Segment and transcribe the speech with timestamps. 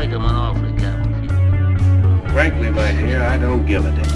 [0.00, 1.28] make him an offer, Captain.
[2.32, 4.08] Frankly, my dear, I don't give a damn.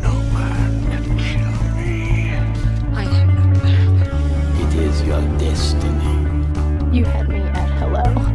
[0.00, 0.72] No man
[1.14, 1.32] me.
[4.62, 6.14] It is your destiny.
[6.90, 8.25] you had me at hello.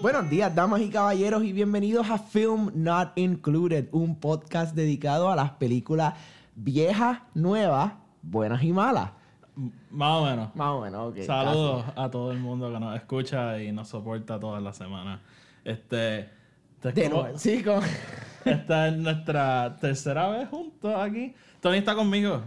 [0.00, 5.36] Buenos días, damas y caballeros, y bienvenidos a Film Not Included, un podcast dedicado a
[5.36, 6.14] las películas
[6.54, 9.10] viejas, nuevas, buenas y malas.
[9.90, 10.56] Más o menos.
[10.56, 11.22] Más o menos, ok.
[11.22, 15.20] Saludos a todo el mundo que nos escucha y nos soporta todas las semanas.
[15.64, 17.00] Este, este es casi.
[17.02, 17.82] De como- nuevo, sí, como-
[18.46, 21.34] esta es nuestra tercera vez juntos aquí.
[21.60, 22.42] Tony está conmigo.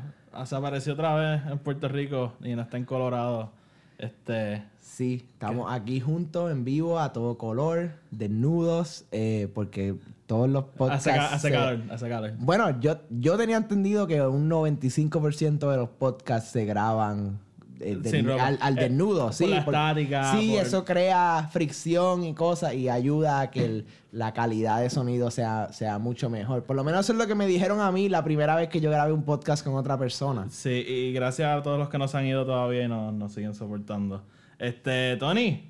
[0.46, 3.52] Se apareció otra vez en Puerto Rico y no está en Colorado.
[4.00, 9.96] Este, sí, estamos aquí juntos, en vivo, a todo color, desnudos, eh, porque
[10.28, 11.08] todos los podcasts...
[11.08, 12.34] hace, calor, hace calor.
[12.38, 17.40] Bueno, yo, yo tenía entendido que un 95% de los podcasts se graban
[17.84, 18.46] de- ropa.
[18.48, 19.48] al, al Eh, desnudo, por sí.
[19.48, 23.86] la por- estática, Sí, por- eso crea fricción y cosas y ayuda a que el-
[24.12, 26.64] la calidad de sonido sea, sea mucho mejor.
[26.64, 28.80] Por lo menos eso es lo que me dijeron a mí la primera vez que
[28.80, 30.48] yo grabé un podcast con otra persona.
[30.50, 33.54] Sí, y gracias a todos los que nos han ido todavía y nos, nos siguen
[33.56, 34.24] soportando.
[34.60, 35.70] Este, Tony,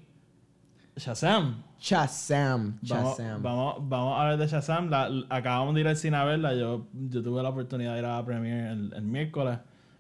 [0.95, 1.64] Shazam.
[1.80, 3.41] Shazam, Vamos, Shazam.
[3.44, 4.89] vamos, vamos a ver de Shazam.
[4.89, 6.53] La- acabamos de ir al cine a verla.
[6.53, 9.58] Yo, yo tuve la oportunidad de ir a la premiere el, el miércoles,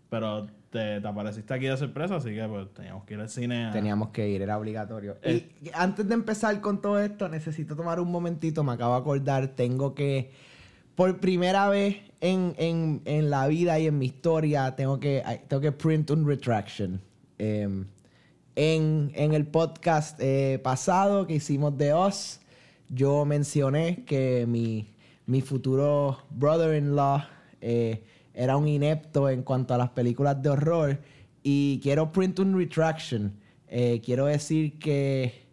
[0.09, 3.67] pero te, te apareciste aquí de sorpresa, así que pues teníamos que ir al cine.
[3.67, 5.15] a- Teníamos que ir, era obligatorio.
[5.21, 5.47] Eh.
[5.61, 9.47] Y antes de empezar con todo esto, necesito tomar un momentito, me acabo de acordar,
[9.49, 10.31] tengo que,
[10.95, 15.61] por primera vez en, en- en la vida y en mi historia, tengo que, tengo
[15.61, 16.99] que print un retraction.
[17.37, 17.85] Em,
[18.55, 22.39] en, en el podcast eh, pasado que hicimos de Us,
[22.89, 24.87] yo mencioné que mi,
[25.25, 27.23] mi futuro brother-in-law
[27.61, 30.99] eh, era un inepto en cuanto a las películas de horror
[31.43, 33.33] y quiero print un retraction.
[33.67, 35.43] Eh, quiero decir que,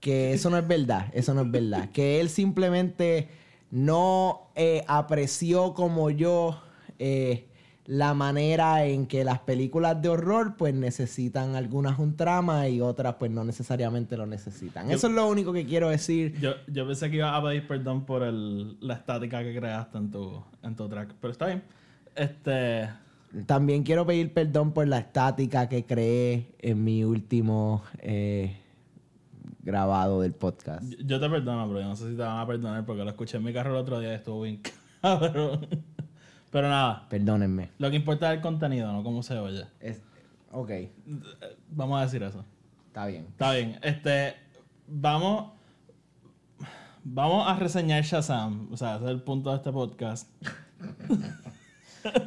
[0.00, 1.90] que eso no es verdad, eso no es verdad.
[1.90, 3.28] Que él simplemente
[3.70, 6.60] no eh, apreció como yo
[6.98, 7.48] eh,
[7.86, 13.16] la manera en que las películas de horror pues necesitan algunas un trama y otras
[13.18, 14.88] pues no necesariamente lo necesitan.
[14.88, 16.38] Yo- Eso es lo único que quiero decir.
[16.40, 20.10] Yo, yo pensé que iba a pedir perdón por el, la estática que creaste en
[20.10, 21.62] tu, en tu track, pero está bien.
[22.14, 22.88] Este,
[23.46, 28.56] También quiero pedir perdón por la estática que creé en mi último eh,
[29.62, 30.82] grabado del podcast.
[30.84, 33.10] yo, yo te perdono, pero yo no sé si te van a perdonar porque lo
[33.10, 34.60] escuché en mi carro el otro día y estuvo bien
[35.02, 35.66] cabrón.
[36.50, 37.70] Pero nada, Perdónenme.
[37.78, 39.64] lo que importa es el contenido, no cómo se oye.
[39.80, 40.02] Es-
[40.52, 40.70] ok,
[41.70, 42.44] Vamos a decir eso.
[42.86, 43.26] está bien.
[43.30, 43.78] Está bien.
[43.82, 44.34] Este,
[44.86, 45.50] vamos,
[47.02, 48.68] vamos a reseñar Shazam.
[48.72, 50.30] O sea, ese es el punto de este podcast.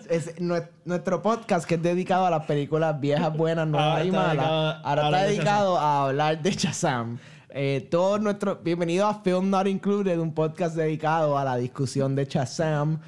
[0.09, 4.79] Es nue- nuestro podcast que es dedicado a las películas viejas, buenas, nuevas y malas.
[4.83, 7.19] Ahora está de dedicado a hablar de Shazam.
[7.49, 12.25] Eh, todo nuestro bienvenido a Film Not Included, un podcast dedicado a la discusión de
[12.25, 12.99] Shazam.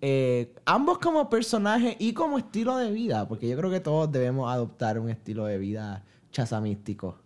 [0.00, 4.52] Eh, ambos como personaje y como estilo de vida, porque yo creo que todos debemos
[4.52, 7.18] adoptar un estilo de vida chazamístico.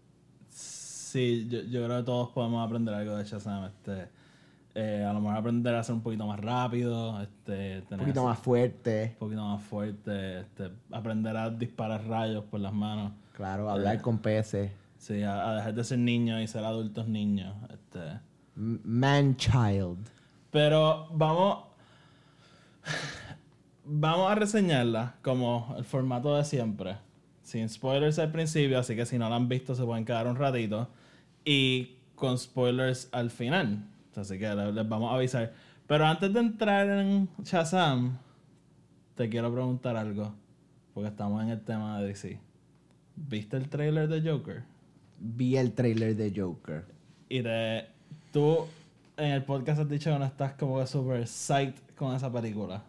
[0.48, 3.64] Sí, yo, yo creo que todos podemos aprender algo de Shazam.
[3.66, 4.08] Este,
[4.74, 7.20] eh, a lo mejor aprender a ser un poquito más rápido.
[7.22, 10.40] Este, Un poquito más fuerte, un poquito más fuerte.
[10.40, 13.12] Este, aprender a disparar rayos por las manos.
[13.34, 14.70] claro, hablar con peces.
[14.98, 17.54] Sí, a, a dejar de ser niños y ser adultos niños.
[17.72, 18.00] Este.
[18.56, 19.98] M- Man-child.
[20.50, 21.64] Pero vamos.
[23.84, 26.96] Vamos a reseñarla como el formato de siempre.
[27.42, 30.36] Sin spoilers al principio, así que si no la han visto se pueden quedar un
[30.36, 30.88] ratito.
[31.44, 33.84] Y con spoilers al final.
[34.16, 35.52] Así que le- les vamos a avisar.
[35.86, 38.18] Pero antes de entrar en Shazam,
[39.14, 40.34] te quiero preguntar algo.
[40.94, 42.38] Porque estamos en el tema de DC.
[43.16, 44.62] ¿Viste el trailer de Joker?
[45.18, 46.84] Vi el trailer de Joker.
[47.28, 47.86] Y de,
[48.32, 48.66] tú
[49.16, 52.82] en el podcast has dicho que no estás como que super psyched con esa película.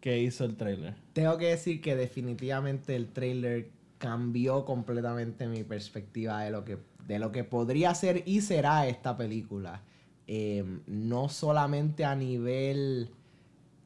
[0.00, 0.94] que hizo el trailer?
[1.12, 3.68] Tengo que decir que definitivamente el trailer
[3.98, 9.16] cambió completamente mi perspectiva de lo que, de lo que podría ser y será esta
[9.16, 9.82] película.
[10.30, 13.08] Eh, no solamente a nivel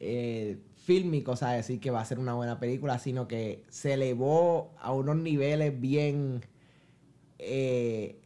[0.00, 3.92] eh, fílmico, o sea, decir que va a ser una buena película, sino que se
[3.92, 6.44] elevó a unos niveles bien,
[7.38, 8.16] eh,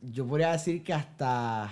[0.00, 1.70] yo podría decir que hasta,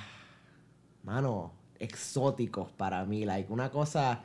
[1.04, 4.24] mano, exóticos para mí, like, una cosa...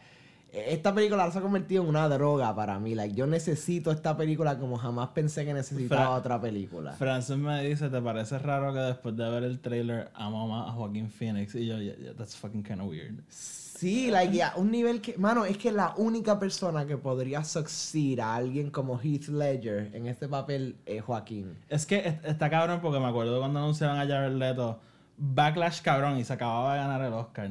[0.67, 2.95] esta película se ha convertido en una droga para mí.
[2.95, 6.93] Like, yo necesito esta película como jamás pensé que necesitaba Fra- otra película.
[6.93, 10.71] Francis me dice, ¿te parece raro que después de ver el trailer amo más a
[10.71, 11.53] Joaquín Phoenix?
[11.55, 13.19] Y yo, yeah, yeah, that's fucking kind of weird.
[13.29, 17.43] Sí, like, y a un nivel que, mano, es que la única persona que podría
[17.43, 21.55] succeed a alguien como Heath Ledger en este papel es Joaquín.
[21.69, 24.79] Es que es- está cabrón porque me acuerdo cuando anunciaron a Jared Leto,
[25.19, 27.49] Backlash cabrón y se acababa de ganar el Oscar.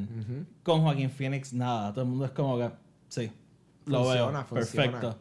[0.64, 2.70] Con Joaquín Phoenix nada, todo el mundo es como que,
[3.08, 3.30] sí,
[3.86, 4.90] lo Funciona, veo, funciona.
[4.90, 5.18] perfecto.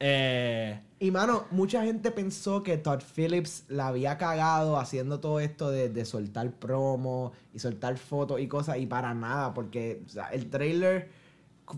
[0.00, 5.70] Eh, Y mano, mucha gente pensó que Todd Phillips la había cagado haciendo todo esto
[5.70, 10.28] de, de soltar promo y soltar fotos y cosas, y para nada, porque o sea,
[10.28, 11.10] el trailer,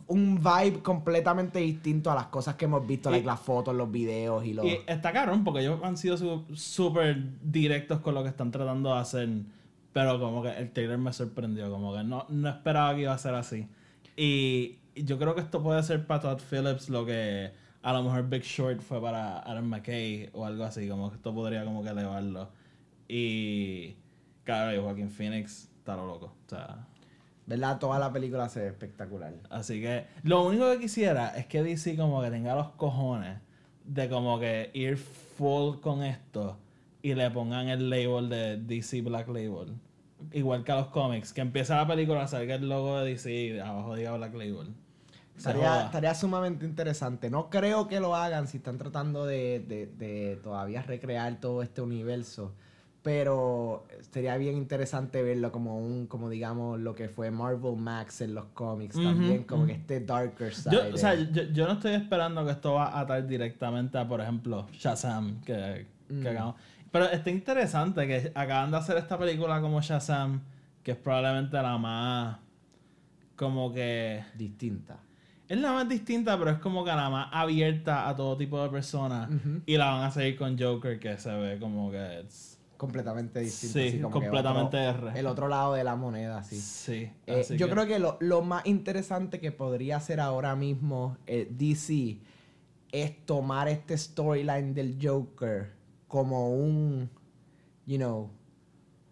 [0.06, 3.90] un vibe completamente distinto a las cosas que hemos visto, Y- like las fotos, los
[3.90, 4.64] videos y los.
[4.66, 8.94] Y está cabrón porque ellos han sido su- súper directos con lo que están tratando
[8.94, 9.28] de hacer.
[9.92, 11.68] Pero como que el trailer me sorprendió.
[11.70, 13.66] Como que no, no esperaba que iba a ser así.
[14.16, 17.52] Y yo creo que esto puede ser para Todd Phillips lo que
[17.82, 20.88] a lo mejor Big Short fue para Adam McKay o algo así.
[20.88, 22.50] Como que esto podría como que elevarlo.
[23.08, 23.96] Y
[24.44, 26.34] claro, y Joaquin Phoenix está lo loco.
[26.46, 26.86] O sea,
[27.50, 27.80] ¿Verdad?
[27.80, 29.34] Toda la película se ve espectacular.
[29.50, 33.38] Así que lo único que quisiera es que DC como que tenga los cojones
[33.84, 36.58] de como que ir full con esto
[37.02, 39.74] y le pongan el label de DC Black Label.
[40.30, 43.58] Igual que a los cómics, que empieza la película, salga el logo de DC y
[43.58, 44.72] abajo diga Black Label.
[45.48, 47.30] Estaría, estaría sumamente interesante.
[47.30, 51.80] No creo que lo hagan si están tratando de, de- de todavía recrear todo este
[51.80, 52.52] universo.
[53.02, 58.34] Pero sería bien interesante verlo como un, como digamos, lo que fue Marvel Max en
[58.34, 60.70] los cómics también, como que este darker side.
[60.70, 64.06] Yo, o sea, yo, yo no estoy esperando que esto va a atar directamente a,
[64.06, 66.26] por ejemplo, Shazam, que, que Mm.
[66.26, 66.56] hagamos.
[66.92, 70.42] Pero está interesante que acaban de hacer esta película como Shazam,
[70.82, 72.36] que es probablemente la más
[73.36, 74.98] como que distinta.
[75.50, 78.68] Es la más distinta, pero es como que la más abierta a todo tipo de
[78.70, 79.28] personas.
[79.66, 82.56] Y la van a seguir con Joker, que se ve como que es.
[82.76, 83.72] Completamente distinta.
[83.80, 85.20] Sí, así como que completamente otro- R.
[85.20, 86.56] el otro lado de la moneda, sí.
[86.58, 87.10] Sí.
[87.26, 91.46] Eh, así yo creo que lo, lo más interesante que podría hacer ahora mismo eh,
[91.50, 92.20] DC
[92.92, 95.72] es tomar este storyline del Joker
[96.08, 97.10] como un,
[97.86, 98.30] you know,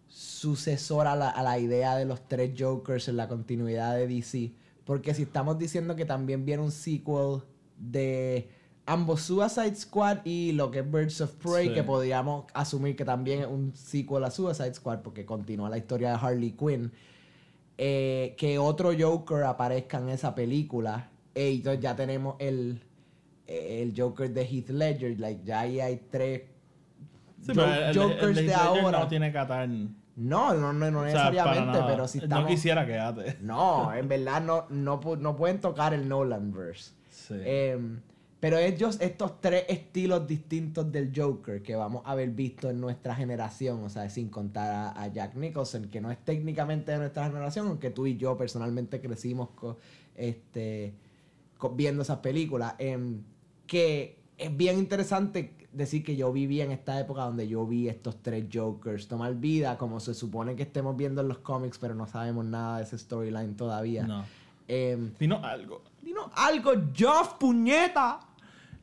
[0.07, 4.51] sucesor a la, a la idea de los tres Jokers en la continuidad de DC.
[4.89, 7.43] Porque si estamos diciendo que también viene un sequel
[7.77, 8.49] de
[8.87, 11.73] ambos Suicide Squad y lo que es Birds of Prey, Sí.
[11.75, 16.09] que podríamos asumir que también es un sequel a Suicide Squad porque continúa la historia
[16.09, 16.91] de Harley Quinn
[17.77, 21.11] eh, que otro Joker aparezca en esa película.
[21.35, 22.81] Entonces ya tenemos el,
[23.45, 25.19] el Joker de Heath Ledger.
[25.19, 26.41] Like, ya ahí hay tres
[27.41, 28.99] Sí, Jo- pero el- el- Jokers el de Ledger ahora.
[29.01, 29.37] No tiene que
[30.19, 32.43] No, no, no, no o sea, para necesariamente, pero si estamos...
[32.43, 33.37] No quisiera que ate.
[33.41, 36.91] No, en verdad no, no, no pueden tocar el Nolanverse.
[37.09, 37.35] Sí.
[37.43, 38.01] Em,
[38.39, 43.13] pero ellos, estos tres estilos distintos del Joker que vamos a haber visto en nuestra
[43.15, 47.25] generación, o sea, sin contar a, a Jack Nicholson, que no es técnicamente de nuestra
[47.27, 49.77] generación, aunque tú y yo personalmente crecimos co-
[50.15, 50.93] este,
[51.73, 53.23] viendo esas películas, em,
[53.67, 58.21] que es bien interesante decir que yo viví en esta época donde yo vi estos
[58.23, 62.07] tres Jokers tomar vida, como se supone que estemos viendo en los cómics, pero no
[62.07, 64.07] sabemos nada de ese storyline todavía.
[64.07, 64.25] no.
[64.67, 65.81] Em, Vino algo.
[66.01, 68.19] Dinos algo, Joff, puñeta.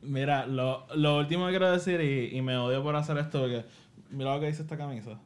[0.01, 3.65] Mira, lo, lo último que quiero decir, y, y me odio por hacer esto, porque
[4.11, 5.17] mira lo que dice esta camisa.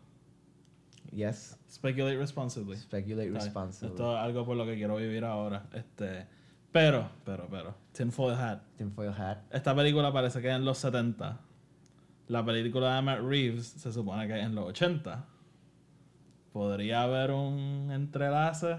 [1.11, 1.57] Yes.
[1.69, 2.77] Speculate responsibly.
[2.77, 3.89] Speculate responsibly.
[3.89, 5.65] Esto es algo por lo que quiero vivir ahora.
[5.73, 6.27] Este,
[6.71, 8.59] pero, pero, pero, Tinfoil Hat.
[8.77, 9.39] Tinfoil hat.
[9.51, 11.37] Esta película parece que es en los 70.
[12.27, 15.25] La película de Matt Reeves se supone que es en los 80.
[16.53, 18.77] Podría haber un entrelace.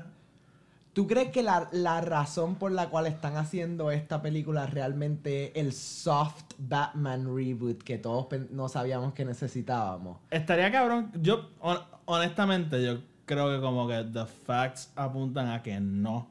[0.92, 5.64] ¿Tú crees que la, la razón por la cual están haciendo esta película realmente es
[5.66, 10.18] el soft Batman reboot que todos no sabíamos que necesitábamos?
[10.30, 11.10] Estaría cabrón.
[11.20, 16.28] Yo, hon- honestamente, yo creo que como que the facts apuntan a que no.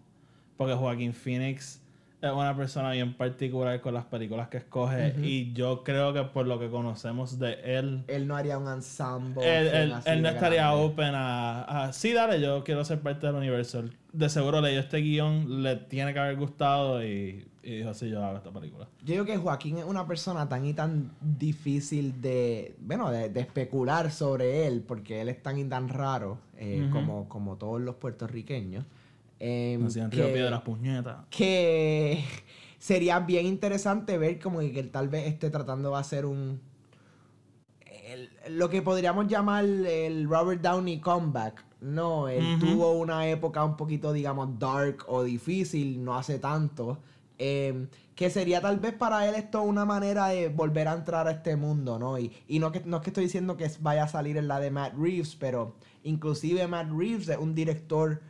[0.61, 1.81] Porque Joaquín Phoenix
[2.21, 5.15] es una persona bien particular con las películas que escoge.
[5.23, 9.41] Y yo creo que por lo que conocemos de él, Él no haría un ensemble.
[9.43, 10.83] él, no estaría grande.
[10.83, 13.85] open a, a, Sí, dale, yo quiero ser parte del universo.
[14.13, 18.23] De seguro leyó este guion, le tiene que haber gustado y, y dijo, sí, yo
[18.23, 18.87] hago esta película.
[19.03, 23.39] Yo digo que Joaquín es una persona tan y tan difícil de, bueno, de, de
[23.39, 27.95] especular sobre él, porque él es tan y tan raro, eh, como, como todos los
[27.95, 28.85] puertorriqueños.
[29.43, 31.17] Em, que- Río Piedras, puñetas.
[31.29, 32.23] que
[32.79, 36.61] sería bien interesante ver como que, él tal vez esté tratando de hacer un
[38.05, 41.63] el- lo que podríamos llamar el Robert Downey comeback.
[41.81, 46.99] No, él tuvo una época un poquito, digamos, dark o difícil, no hace tanto.
[47.43, 51.31] eh, que sería tal vez para él esto una manera de volver a entrar a
[51.31, 52.19] este mundo, ¿no?
[52.19, 54.59] Y, y no, que, no es que estoy diciendo que vaya a salir en la
[54.59, 58.21] de Matt Reeves, pero inclusive Matt Reeves es un director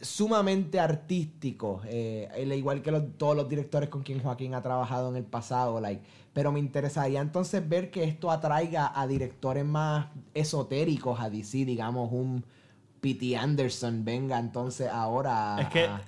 [0.00, 5.08] sumamente artístico, eh, al igual que los- todos los directores con quien Joaquín ha trabajado
[5.10, 6.02] en el pasado, like,
[6.32, 12.10] pero me interesaría entonces ver que esto atraiga a directores más esotéricos a DC, digamos
[12.12, 12.44] un
[13.00, 13.36] P.T.
[13.36, 16.00] Anderson venga entonces ahora Es que a-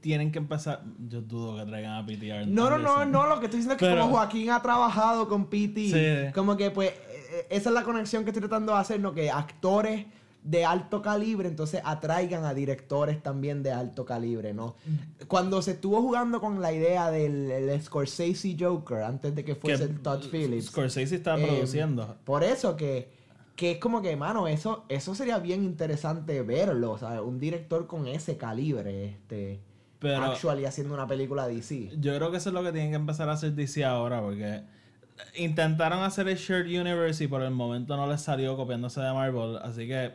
[0.00, 0.82] tienen que empezar.
[1.08, 2.46] Yo dudo que traigan a PTR.
[2.46, 5.28] no, no, no, no, lo que estoy diciendo es que Pero- como Joaquín ha trabajado
[5.28, 6.32] con P.T., Sí.
[6.32, 9.12] como que pues eh, esa es la conexión que estoy tratando de hacer, ¿no?
[9.12, 10.06] Que actores
[10.42, 14.76] de alto calibre entonces atraigan a directores también de alto calibre, ¿no?
[15.26, 19.84] Cuando se estuvo jugando con la idea del el Scorsese Joker antes de que fuese
[19.84, 20.66] el Todd Phillips.
[20.66, 22.16] Scorsese estaba eh, produciendo.
[22.24, 23.10] Por eso que,
[23.56, 27.20] que es como que, mano, eso, eso sería bien interesante verlo, ¿sabes?
[27.20, 29.60] Un director con ese calibre, este,
[29.98, 31.90] Pero- actually haciendo una película DC.
[31.98, 34.62] Yo creo que eso es lo que tienen que empezar a hacer DC ahora, porque
[35.36, 39.58] intentaron hacer el Shared Universe y por el momento no les salió copiándose de Marvel,
[39.58, 40.12] así que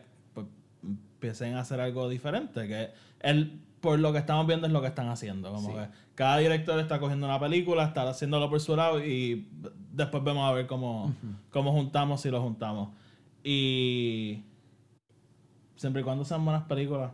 [1.24, 2.90] empiecen a hacer algo diferente, que
[3.20, 5.74] el, por lo que estamos viendo es lo que están haciendo, como Sí.
[5.74, 9.48] que cada director está cogiendo una película, está haciéndolo por su lado y
[9.92, 11.14] después vemos a ver cómo,
[11.50, 12.90] cómo juntamos si lo juntamos.
[13.42, 14.42] Y
[15.76, 17.12] siempre y cuando sean buenas películas,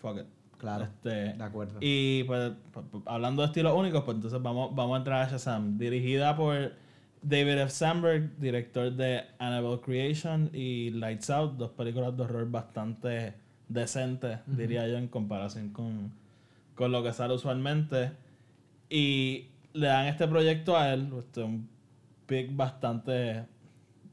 [0.00, 0.26] fuck it.
[0.58, 1.78] Claro, Este, de acuerdo.
[1.80, 5.30] Y pues, p- p- hablando de estilos únicos, pues entonces vamos, vamos a entrar a
[5.30, 5.78] Shazam.
[5.78, 6.74] Dirigida por
[7.22, 7.70] David F.
[7.70, 13.34] Sandberg, director de Annabelle Creation y Lights Out, dos películas de horror bastante
[13.70, 16.12] decentes, diría yo, en comparación con,
[16.74, 18.12] con lo que sale usualmente.
[18.90, 21.68] Y le dan este proyecto a él, este, un
[22.26, 23.44] pick bastante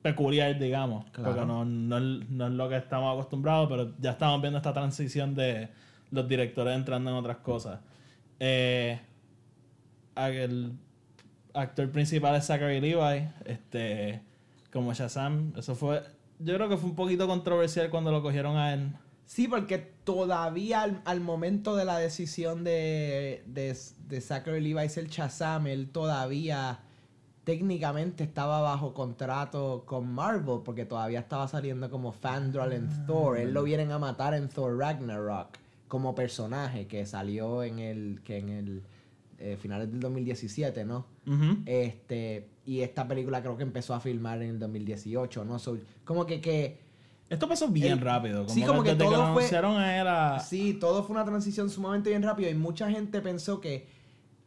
[0.02, 1.32] peculiar, digamos, Claro.
[1.32, 4.72] porque no, no, es- no es lo que estamos acostumbrados, pero ya estamos viendo esta
[4.74, 5.70] transición de
[6.12, 7.80] los directores entrando en otras cosas.
[8.40, 9.00] Eh,
[10.16, 10.72] el
[11.54, 14.22] actor principal es Zachary Levi, este,
[14.72, 16.04] como Shazam, eso fue,
[16.40, 18.90] yo creo que fue un poquito controversial cuando lo cogieron a él.
[19.28, 25.10] Sí, porque todavía al, al momento de la decisión de, de, de Zachary Levi ser
[25.10, 26.80] Shazam, él todavía
[27.44, 33.38] técnicamente estaba bajo contrato con Marvel, porque todavía estaba saliendo como Fandral en Thor.
[33.38, 35.50] Él lo vienen a matar en Thor Ragnarok
[35.90, 38.84] como personaje que salió en el, que en el
[39.40, 41.06] eh, finales del 2017, ¿no?
[41.26, 41.58] Ujú.
[41.66, 45.60] Este, y esta película creo que empezó a filmar en el 2018, ¿no?
[45.60, 46.87] So, como que, que
[47.30, 49.44] Esto pasó bien El- rápido, como, sí, como que todo lo fue-
[50.40, 53.88] Sí, todo fue una transición sumamente bien rápido y mucha gente pensó que,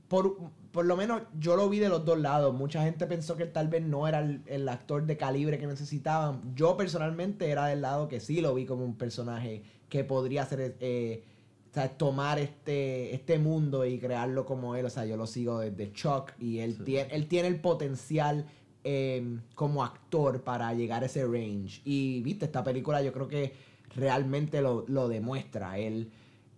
[0.08, 0.36] por,
[0.72, 3.68] por lo menos yo lo vi de los dos lados, mucha gente pensó que tal
[3.68, 6.54] vez no era el, el actor de calibre que necesitaban.
[6.54, 10.76] Yo personalmente era del lado que sí lo vi como un personaje que podría ser,
[10.80, 11.24] eh,
[11.70, 14.86] o sea, tomar este, este mundo y crearlo como él.
[14.86, 18.46] O sea, yo lo sigo desde Chuck y él, tiene, él tiene el potencial
[18.84, 21.82] eh, como actor para llegar a ese range.
[21.84, 23.54] Y viste, esta película yo creo que
[23.94, 25.78] realmente lo, lo demuestra.
[25.78, 26.10] Él,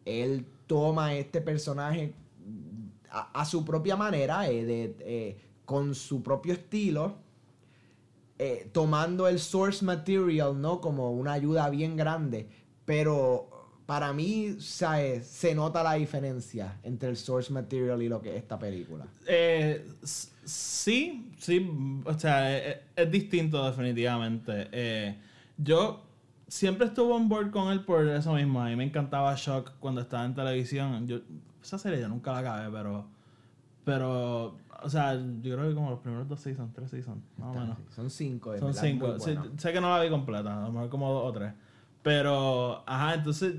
[0.04, 2.14] él toma este personaje
[3.10, 7.16] a, a su propia manera, eh, de, eh, con su propio estilo,
[8.38, 10.80] eh, tomando el source material, ¿no?
[10.80, 12.48] Como una ayuda bien grande.
[12.84, 13.48] Pero
[13.86, 15.26] para mí, ¿sabes?
[15.26, 19.06] se nota la diferencia entre el source material y lo que es esta película.
[19.26, 21.70] Eh, sí, sí,
[22.04, 24.68] o sea, es, es distinto definitivamente.
[24.72, 25.16] Eh,
[25.56, 26.02] yo
[26.52, 28.60] siempre estuve on board con él por eso mismo.
[28.60, 31.06] A mí me encantaba Shock cuando estaba en televisión.
[31.06, 31.20] Yo,
[31.62, 33.06] esa serie yo nunca la acabé, pero,
[33.84, 37.60] pero, o sea, yo creo que como los primeros dos seasons, tres seasons, más o
[37.60, 37.78] menos.
[37.94, 39.18] Son cinco, Son cinco.
[39.18, 41.52] Sí, sé que no la vi completa, a lo mejor como dos o tres.
[42.02, 43.54] Pero, ajá, entonces,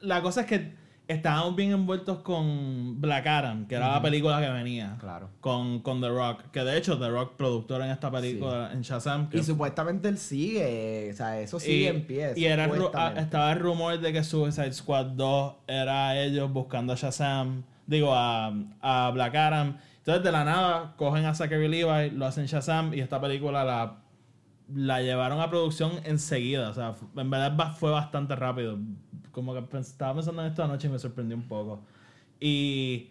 [0.00, 4.48] la cosa es que estábamos bien envueltos con Black Adam, que era la película que
[4.48, 4.96] venía.
[5.00, 5.28] Claro.
[5.40, 6.44] Con, con The Rock.
[6.50, 9.28] Que de hecho, The Rock, productor en esta película, en Shazam.
[9.28, 12.32] que- Y supuestamente él sigue, o sea, eso sigue en pie.
[12.36, 16.94] y era el ah, estaba el rumor de que Suicide Squad 2 era ellos buscando
[16.94, 19.76] a Shazam, digo, a, a Black Adam.
[19.98, 23.96] Entonces, de la nada, cogen a Zachary Levi, lo hacen Shazam y esta película la,
[24.72, 26.70] la llevaron a producción enseguida.
[26.70, 28.78] O sea, en verdad fue bastante rápido.
[29.32, 31.82] Como que estaba pensando en esto anoche y me sorprendió un poco.
[32.40, 33.10] Y,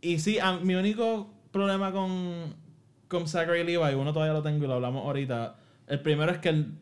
[0.00, 2.54] y sí, a- mi único problema con,
[3.08, 5.56] con Zachary Levi, uno todavía lo tengo y lo hablamos ahorita.
[5.86, 6.72] El primero es que él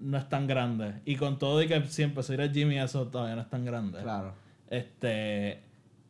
[0.00, 0.94] no es tan grande.
[1.04, 4.00] Y con todo y que siempre soy de Jimmy, eso todavía no es tan grande.
[4.02, 4.34] Claro.
[4.68, 5.62] Este.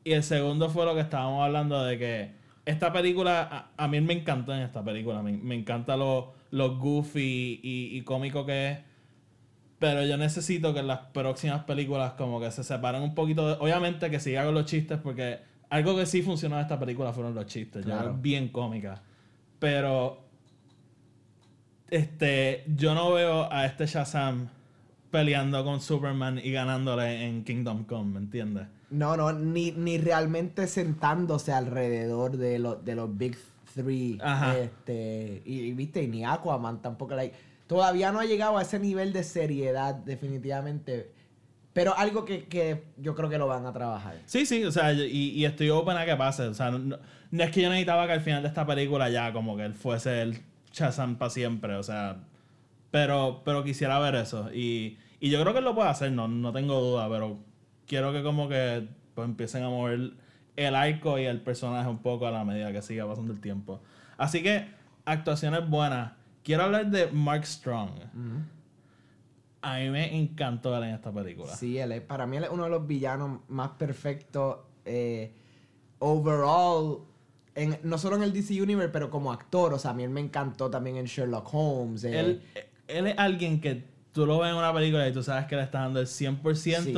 [0.05, 2.33] Y el segundo fue lo que estábamos hablando de que
[2.65, 5.23] esta película, a, a mí me encantó en esta película.
[5.23, 8.79] Me, me encanta lo, lo goofy y, y cómico que es.
[9.79, 13.47] Pero yo necesito que en las próximas películas como que se separen un poquito.
[13.49, 15.39] de- obviamente que siga con los chistes porque
[15.71, 17.85] algo que sí funcionó en esta película fueron los chistes.
[17.87, 18.19] Ya Claro.
[18.21, 19.01] bien cómica.
[19.59, 20.25] Pero
[21.91, 24.49] este yo no veo a este Shazam
[25.11, 28.67] peleando con Superman y ganándole en Kingdom Come, ¿me entiendes?
[28.91, 33.37] No, no, ni, ni realmente sentándose alrededor de, los de los Big
[33.75, 34.19] Three.
[34.23, 34.59] Ajá.
[34.59, 37.15] Este, y, y, viste, y ni Aquaman tampoco.
[37.15, 37.35] like,
[37.67, 41.13] todavía no ha llegado a ese nivel de seriedad, definitivamente.
[41.73, 44.19] Pero algo que, que yo creo que lo van a trabajar.
[44.27, 46.43] Sí, sí, o sea, y, y estoy open a que pase.
[46.43, 46.99] O sea, no, no-
[47.31, 49.75] no es que yo necesitaba que al final de esta película ya como que él
[49.75, 50.39] fuese el
[50.73, 52.17] Shazam para siempre, o sea,
[52.91, 54.53] pero, pero quisiera ver eso.
[54.53, 57.39] Y, y yo creo que él lo puede hacer, no, no tengo duda, pero
[57.87, 60.13] quiero que como que pues, empiecen a mover
[60.67, 63.81] el arco y el personaje un poco a la medida que siga pasando el tiempo.
[64.17, 64.67] Así que,
[65.05, 66.13] actuaciones buenas.
[66.43, 67.91] Quiero hablar de Mark Strong.
[69.63, 71.55] A mí me encantó él en esta película.
[71.55, 75.33] Sí, él es, para mí él es uno de los villanos más perfectos eh,
[75.99, 77.01] overall.
[77.55, 79.75] En, no solo en el DC Universe, pero como actor.
[79.75, 82.05] O sea, a mí él me encantó también en Sherlock Holmes.
[82.05, 82.43] eh, él,
[82.89, 85.63] él es alguien que tú lo ves en una película y tú sabes que le
[85.63, 86.95] está dando el 100% Sí.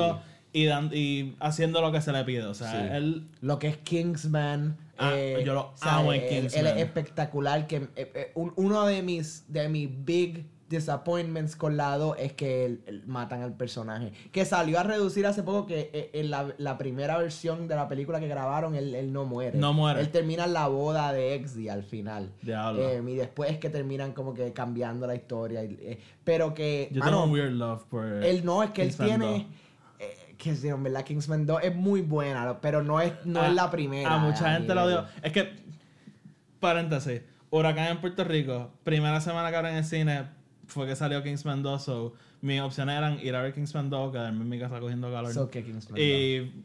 [0.52, 2.44] Y, dan- y haciendo lo que se le pide.
[2.44, 2.76] O sea, Sí.
[2.92, 3.26] él...
[3.40, 4.76] Lo que es Kingsman.
[4.98, 6.66] Ah, eh, yo lo o sea, amo en él- Kingsman.
[6.66, 7.66] Él es espectacular.
[7.66, 12.32] Que, eh, eh, un- uno de mis, de mis big disappointments con la 2 es
[12.32, 14.12] que él- él matan al personaje.
[14.32, 17.88] Que salió a reducir hace poco que eh, en la, la primera versión de la
[17.88, 19.58] película que grabaron, él, él no muere.
[19.58, 20.00] No muere.
[20.00, 22.30] Él termina la boda de Exy al final.
[22.40, 22.80] Diablo.
[22.88, 25.62] Eh, y después es que terminan como que cambiando la historia.
[25.62, 26.88] y- eh, pero que.
[26.90, 28.06] Yo mano, tengo un weird love por...
[28.06, 29.06] él no, es que él 2.
[29.06, 29.46] tiene.
[30.42, 33.54] Que sí, en verdad, Kingsman 2 es muy buena, pero no es, no A- es
[33.54, 34.12] la primera.
[34.14, 35.04] A mucha gente lo dio.
[35.22, 35.52] Es que,
[36.60, 40.24] paréntesis, Huracán en Puerto Rico, primera semana que abren el cine
[40.66, 44.12] fue que salió Kingsman 2, so mis opciones eran ir a ver Kingsman 2 o
[44.12, 45.32] quedarme en mi casa cogiendo calor.
[45.32, 46.64] So que Kingsman y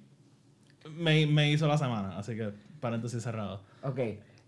[0.96, 3.62] me, me hizo la semana, así que paréntesis cerrado.
[3.84, 3.92] 2.
[3.92, 4.00] Ok.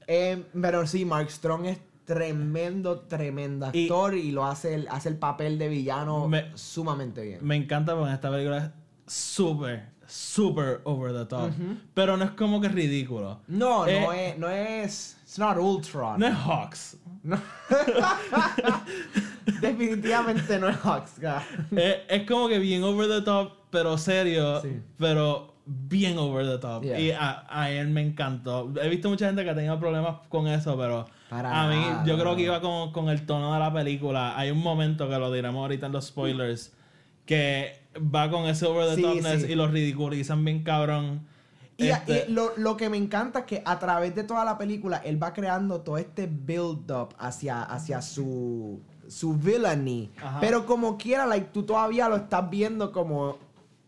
[0.07, 5.17] Eh, pero sí, Mark Strong es tremendo, tremendo actor y, lo hace el, hace el
[5.17, 7.39] papel de villano Me- sumamente bien.
[7.45, 8.71] Me encanta porque en esta película es
[9.09, 11.51] súper, súper over the top.
[11.93, 13.39] Pero no es como que ridículo.
[13.47, 15.17] no, no Eh, es, no es.
[15.23, 16.19] It's not Ultron.
[16.19, 16.97] No es Hawks.
[17.23, 17.37] No.
[19.61, 21.41] Definitivamente no es Hawkscar.
[21.71, 24.79] es, es como que bien over the top, pero serio, Sí.
[24.97, 26.83] pero bien over the top.
[26.83, 26.99] Yeah.
[26.99, 28.71] Y a, a él me encantó.
[28.81, 32.05] He visto mucha gente que ha tenido problemas con eso, pero Para a mí nada,
[32.05, 32.35] yo creo no.
[32.35, 34.37] que iba con, con el tono de la película.
[34.37, 36.73] Hay un momento que lo diremos ahorita en los spoilers,
[37.25, 39.51] que va con ese over the Sí, topness sí.
[39.51, 41.27] y lo ridiculizan bien cabrón.
[41.77, 44.57] Y, Este- y lo, lo que me encanta es que a través de toda la
[44.57, 50.11] película él va creando todo este build-up hacia, hacia su, su villainy.
[50.21, 50.39] Ajá.
[50.41, 53.37] Pero como quiera, like, tú todavía lo estás viendo como,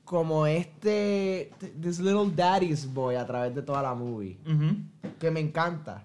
[0.06, 4.38] como este this little daddy's boy a través de toda la movie.
[5.20, 6.04] Que me encanta.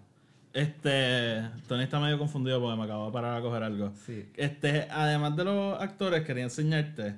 [0.53, 3.93] Este, Tony está medio confundido porque me acabo de parar a coger algo.
[4.07, 4.27] Sí.
[4.37, 7.15] Este, además de los actores, quería enseñarte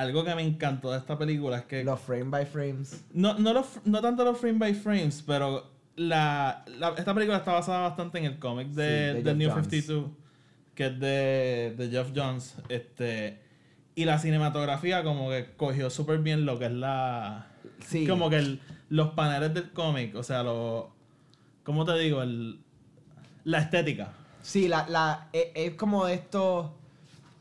[0.00, 3.04] algo que me encantó de esta película es que Los frame by frames.
[3.12, 7.52] no, no, los- no tanto los frame by frames, pero la, la- esta película está
[7.52, 8.74] basada bastante en el cómic de,
[9.16, 9.68] Sí, de de Geoff New Johns.
[9.68, 10.10] 52,
[10.74, 12.54] que es de, de Jeff Jones.
[12.68, 13.40] Este,
[13.94, 17.46] y la cinematografía como que cogió súper bien lo que es la...
[17.86, 18.06] Sí.
[18.06, 20.92] Como que el- los paneles del cómic, o sea, lo...
[21.64, 22.22] ¿Cómo te digo?
[22.22, 22.60] El,
[23.44, 24.12] la estética.
[24.42, 26.74] Sí, la, la, es, es como esto.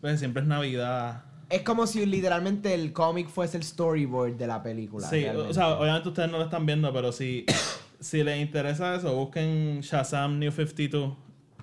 [0.01, 1.23] Pues siempre es Navidad.
[1.49, 5.07] Es como si literalmente el cómic fuese el storyboard de la película.
[5.07, 5.49] Sí, realmente.
[5.49, 7.45] o sea, obviamente ustedes no lo están viendo, pero si,
[7.99, 11.13] si les interesa eso, busquen Shazam New 52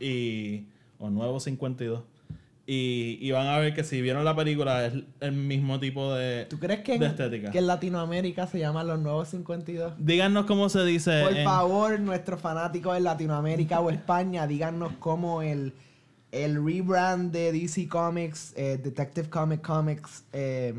[0.00, 0.64] y,
[0.98, 2.02] o Nuevo 52
[2.66, 6.46] y, y van a ver que si vieron la película es el mismo tipo de,
[6.46, 7.52] ¿Tú crees que en, estética.
[7.52, 9.92] que en Latinoamérica se llaman los nuevos 52?
[9.98, 11.22] Díganos cómo se dice.
[11.22, 15.74] Por en- favor, nuestros fanáticos de Latinoamérica o España, díganos cómo el,
[16.44, 20.74] el rebrand de DC Comics, eh, Detective Comic Comics, eh,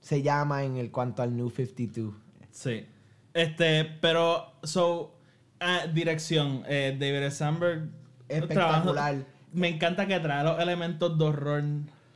[0.00, 2.14] se llama en el cuanto al New 52.
[2.50, 2.86] Sí.
[3.32, 5.14] Este, pero, so,
[5.60, 6.64] ah, dirección.
[6.66, 7.30] Eh, David.
[7.30, 7.88] Sandberg.
[8.28, 9.26] Espectacular.
[9.52, 11.62] me encanta que trae los elementos de horror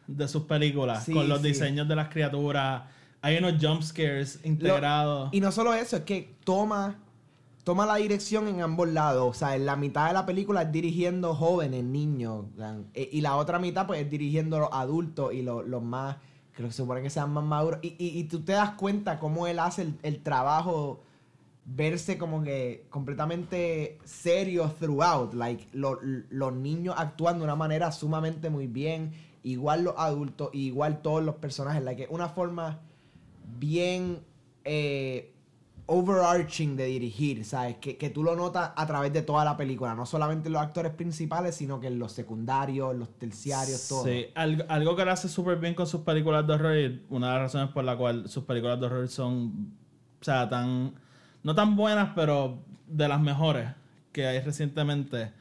[0.07, 1.05] de sus películas.
[1.05, 1.49] Sí, con los sí.
[1.49, 2.83] diseños de las criaturas.
[3.23, 5.31] Hay unos jump scares integrados.
[5.33, 6.99] Y no solo eso, es que toma,
[7.67, 9.27] toma la dirección en ambos lados.
[9.29, 12.45] O sea, en la mitad de la película es dirigiendo jóvenes, niños.
[12.55, 12.79] ¿verdad?
[12.95, 16.17] E- Y la otra mitad, pues, es dirigiendo los adultos y los, los más,
[16.53, 17.81] creo que se supone que sean más maduros.
[17.83, 21.01] Y, y, y tú te das cuenta cómo él hace el, el trabajo
[21.65, 25.35] verse como que completamente serio throughout.
[25.35, 29.13] Like, lo- los niños actúan de una manera sumamente muy bien.
[29.43, 31.83] Igual los adultos, igual todos los personajes.
[31.83, 32.79] Like, una forma
[33.59, 34.21] bien
[34.65, 35.33] eh,
[35.87, 37.77] overarching de dirigir, ¿sabes?
[37.77, 39.95] Que, que tú lo notas a través de toda la película.
[39.95, 44.05] No solamente en los actores principales, sino que en los secundarios, los terciarios, todo.
[44.05, 46.77] Sí, algo, que él hace súper bien con sus películas de horror
[47.09, 49.77] una de las razones por la cual sus películas de horror son,
[50.21, 50.95] o sea, tan,
[51.43, 53.69] no tan buenas, pero de las mejores
[54.11, 55.33] que hay recientemente,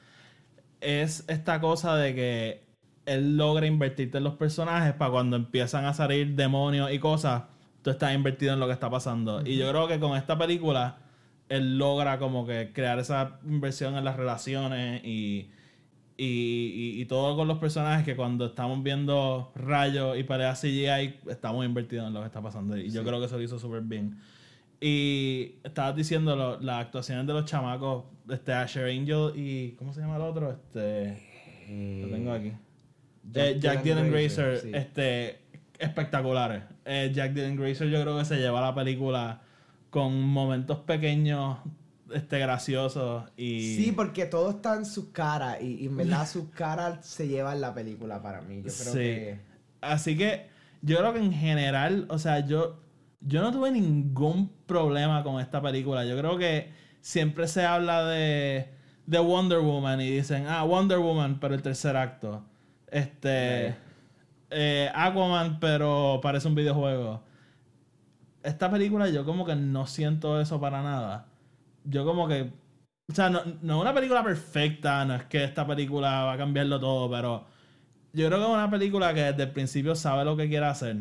[0.81, 2.65] es esta cosa de que
[3.05, 7.43] él logra invertirte en los personajes para cuando empiezan a salir demonios y cosas,
[7.85, 9.45] tú estás invertido en lo que está pasando.
[9.45, 10.97] Y yo creo que con esta película,
[11.49, 15.51] él logra como que crear esa inversión en las relaciones y,
[16.17, 16.25] y,
[16.97, 21.63] y- y todo con los personajes que cuando estamos viendo rayos y peleas CGI, estamos
[21.63, 22.75] invertidos en lo que está pasando.
[22.75, 24.17] Y yo creo que eso lo hizo súper bien.
[24.81, 29.73] Y estabas diciendo lo- las actuaciones de los chamacos, este Asher Angel y.
[29.77, 30.49] ¿Cómo se llama el otro?
[30.51, 32.01] Este.
[32.01, 32.51] Lo tengo aquí.
[33.35, 34.71] Eh, Jack, Dylan Grazer, sí.
[34.73, 35.39] este,
[35.77, 36.63] espectaculares.
[36.85, 39.41] Eh, Jack Dylan Grazer yo creo que se lleva la película
[39.89, 41.57] con momentos pequeños,
[42.13, 43.75] este, graciosos y...
[43.75, 47.61] Sí, porque todo está en sus caras y, y en verdad sus caras se llevan
[47.61, 48.57] la película para mí.
[48.57, 48.99] Yo creo Sí.
[48.99, 49.39] que...
[49.81, 50.47] Así que
[50.81, 52.79] yo creo que en general, o sea, yo,
[53.21, 56.05] yo no tuve ningún problema con esta película.
[56.05, 56.71] Yo creo que
[57.01, 58.67] siempre se habla de,
[59.07, 62.43] de Wonder Woman y dicen, ah, Wonder Woman, pero el tercer acto.
[62.91, 63.75] Este.
[64.49, 67.23] Eh, Aquaman, pero parece un videojuego.
[68.43, 71.27] Esta película yo como que no siento eso para nada.
[71.83, 72.53] Yo como que...
[73.09, 76.37] O sea, no, no es una película perfecta, no es que esta película va a
[76.37, 77.45] cambiarlo todo, pero
[78.13, 80.97] yo creo que es una película que desde el principio sabe lo que quiere hacer.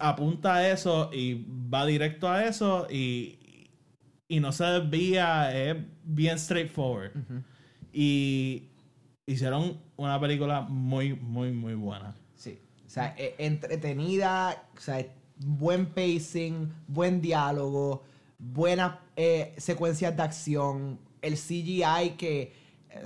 [0.00, 3.38] Apunta a eso y va directo a eso y,
[4.28, 7.12] y no se desvía, es bien straightforward.
[7.92, 8.68] Y
[9.26, 12.14] hicieron una película muy, muy, muy buena.
[12.34, 12.58] Sí.
[12.86, 15.04] O sea, e- entretenida, o sea,
[15.38, 18.02] buen pacing, buen diálogo,
[18.38, 22.52] buenas eh, secuencias de acción, el CGI que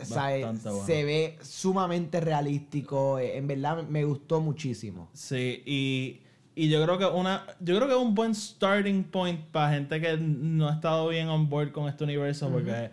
[0.01, 0.85] o sea, bueno.
[0.87, 3.19] se ve sumamente realístico.
[3.19, 5.09] eh, en verdad me gustó muchísimo.
[5.13, 6.21] Sí, y,
[6.55, 10.01] y yo creo que una yo creo que es un buen starting point para gente
[10.01, 12.91] que no ha estado bien on board con este universo porque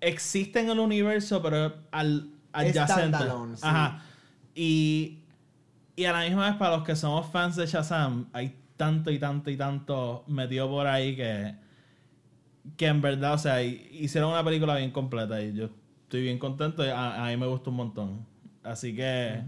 [0.00, 3.16] existe en el universo pero al adyacente.
[3.16, 3.62] Standalone, sí.
[3.66, 4.02] Ajá.
[4.54, 5.16] Y
[5.96, 9.18] y a la misma vez para los que somos fans de Shazam hay tanto y
[9.18, 11.54] tanto y tanto metido por ahí que
[12.76, 15.68] que en verdad, o sea, hi- hicieron una película bien completa y yo
[16.04, 18.26] estoy bien contento y a, a mí me gustó un montón.
[18.62, 19.42] Así que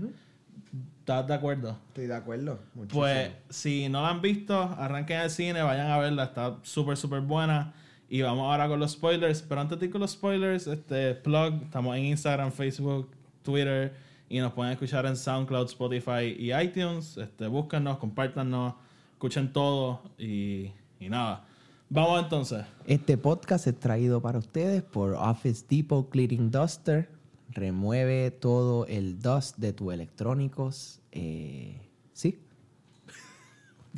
[1.00, 1.78] ¿estás de acuerdo?
[1.88, 2.58] Estoy de acuerdo.
[2.74, 3.00] Muchísimo.
[3.02, 7.20] Pues si no la han visto, arranquen al cine, vayan a verla, está súper, súper
[7.20, 7.74] buena.
[8.12, 9.40] Y vamos ahora con los spoilers.
[9.40, 13.08] Pero antes de ir los spoilers, este plug, estamos en Instagram, Facebook,
[13.42, 13.94] Twitter
[14.28, 17.16] y nos pueden escuchar en SoundCloud, Spotify y iTunes.
[17.16, 18.74] Este, búscanos, compártanos,
[19.12, 21.46] escuchen todo y, y nada.
[21.88, 22.66] Vamos entonces.
[22.86, 27.08] Este podcast es traído para ustedes por Office Depot Cleaning Duster.
[27.48, 31.00] Remueve todo el dust de tus electrónicos.
[31.12, 31.80] Eh,
[32.12, 32.38] ¿Sí?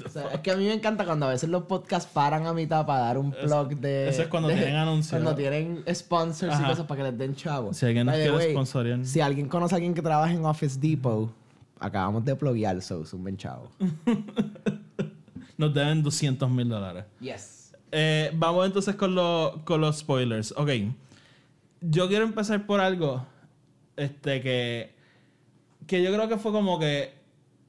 [0.05, 2.53] O sea, es que a mí me encanta cuando a veces los podcasts paran a
[2.53, 4.09] mitad para dar un plug de...
[4.09, 5.11] eso es cuando de- tienen anuncios.
[5.11, 7.77] Cuando tienen sponsors y cosas para que les den chavos.
[7.77, 9.05] Si alguien nos quiere way, sponsorear.
[9.07, 11.31] Si alguien conoce a alguien que trabaja en Office Depot,
[11.79, 13.71] acabamos de pluguear, so un buen chavo.
[15.57, 17.05] Nos deben 200 mil dólares.
[17.21, 17.73] Yes.
[17.93, 20.53] Eh, vamos entonces con, lo- con los spoilers.
[20.57, 20.71] Ok.
[21.81, 23.25] Yo quiero empezar por algo.
[23.97, 24.93] Este que.
[25.87, 27.13] Que yo creo que fue como que.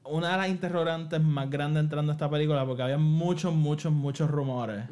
[0.08, 2.64] Una de las interrogantes más grandes entrando a esta película.
[2.66, 4.84] Porque había muchos, muchos, muchos rumores.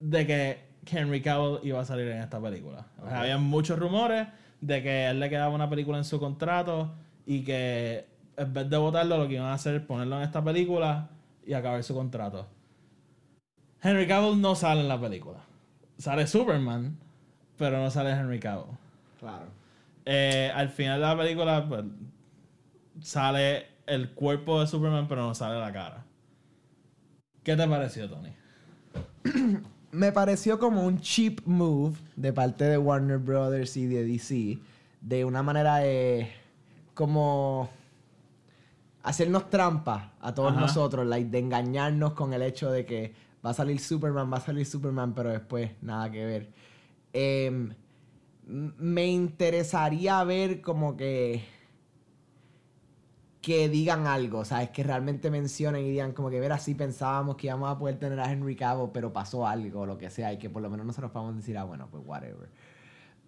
[0.00, 2.86] De que Henry Cavill iba a salir en esta película.
[3.02, 4.28] O sea, había muchos rumores
[4.60, 6.92] de que él le quedaba una película en su contrato.
[7.26, 8.06] Y que
[8.36, 11.10] en vez de votarlo, lo que iban a hacer es ponerlo en esta película
[11.46, 12.46] y acabar su contrato.
[13.82, 15.38] Henry Cavill no sale en la película.
[15.98, 16.96] Sale Superman,
[17.58, 18.76] pero no sale Henry Cavill.
[19.18, 19.46] Claro.
[20.04, 21.84] Eh, al final de la película, pues,
[23.02, 26.04] sale el cuerpo de Superman, pero no sale la cara.
[27.42, 28.32] ¿Qué te pareció, Tony?
[29.92, 34.58] me pareció como un cheap move de parte de Warner Brothers y de DC.
[35.00, 36.32] De una manera de.
[36.94, 37.68] como.
[39.02, 40.60] hacernos trampa a todos Ajá.
[40.60, 44.40] nosotros, like, de engañarnos con el hecho de que va a salir Superman, va a
[44.40, 46.52] salir Superman, pero después nada que ver.
[47.12, 47.74] Em,
[48.46, 51.44] me interesaría ver como que.
[53.42, 54.70] Que digan algo, ¿sabes?
[54.70, 58.18] Que realmente mencionen y digan como que, ver, así pensábamos que íbamos a poder tener
[58.20, 61.10] a Henry Cavill, pero pasó algo, lo que sea, y que por lo menos nosotros
[61.10, 62.48] podamos decir, ah, bueno, pues whatever.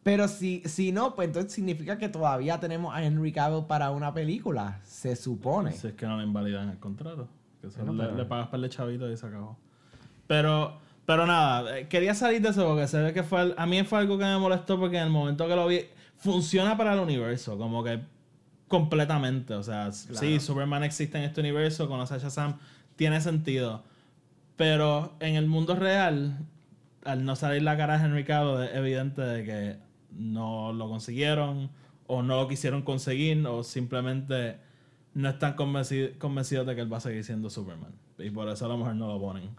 [0.05, 4.15] Pero si, si no, pues entonces significa que todavía tenemos a Henry Cavill para una
[4.15, 5.73] película, se supone.
[5.73, 7.29] Si es que no le invalidan el contrato.
[7.61, 9.57] Que eso Bueno, le, pero- le pagas para el chavito y se acabó.
[10.27, 13.55] Pero, pero nada, eh, quería salir de eso porque se ve que fue.
[13.57, 15.81] A mí fue algo que me molestó porque en el momento que lo vi,
[16.19, 18.01] funciona para el universo, como que
[18.79, 19.55] completamente.
[19.55, 22.59] O sea, sí, Superman existe en este universo, conoce a Shazam,
[22.97, 23.85] tiene sentido.
[24.57, 26.39] Pero en el mundo real,
[27.05, 29.77] al no salir la cara de Henry Cavill, es evidente de que
[30.11, 31.71] no lo consiguieron,
[32.09, 34.59] o no lo quisieron conseguir, o simplemente
[35.15, 37.93] no están convenci- convencidos de que él va a seguir siendo Superman.
[38.19, 39.51] Y por eso a lo mejor no lo ponen.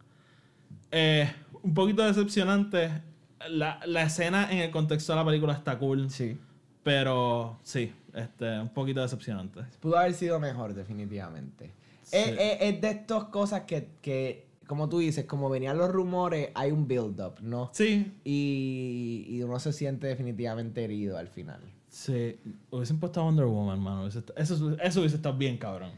[0.91, 1.32] Eh,
[1.63, 3.01] un poquito decepcionante.
[3.49, 6.10] La, la escena en el contexto de la película está cool.
[6.10, 6.38] Sí.
[6.84, 9.62] Pero sí, este, un poquito decepcionante.
[9.80, 11.71] Pudo haber sido mejor, definitivamente.
[12.04, 12.17] Sí.
[12.17, 16.49] Es, es- es de estas cosas que, que, como tú dices, como venían los rumores,
[16.56, 17.69] hay un build-up, ¿no?
[17.73, 21.62] Sí, Y, y uno se siente definitivamente herido al final.
[21.89, 22.38] sí.
[22.71, 24.08] Hubiesen puesto a Wonder Woman, mano.
[24.08, 25.91] Eso, eso hubiese estado bien cabrón.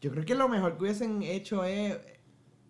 [0.00, 1.98] Yo creo que lo mejor que hubiesen hecho es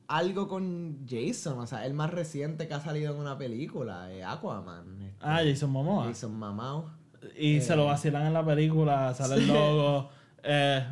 [0.08, 4.22] algo con Jason, o sea, el más reciente que ha salido en una película, eh,
[4.24, 5.02] Aquaman.
[5.02, 6.04] este, Ah, Jason Momoa.
[6.06, 6.90] Jason Mamao.
[7.38, 7.86] Y se lo Eh.
[7.86, 10.08] vacilan en la película, sale el logo.
[10.42, 10.84] Eh,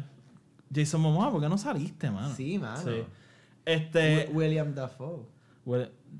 [0.75, 2.35] Jason Momoa, ¿por qué no saliste, mano?
[2.35, 2.83] Sí, mano.
[2.83, 3.05] Sí.
[3.65, 4.29] Este.
[4.33, 5.27] Wi- William Dafoe.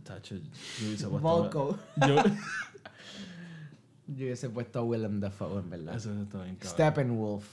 [0.05, 0.43] Tacho, yo
[0.87, 1.79] hubiese puesto- Volko.
[2.07, 2.17] Yo,
[4.07, 5.97] Yo hubiese puesto a Willem Dafoe, en verdad.
[5.97, 6.73] eso está bien cabrón.
[6.75, 7.47] Steppenwolf.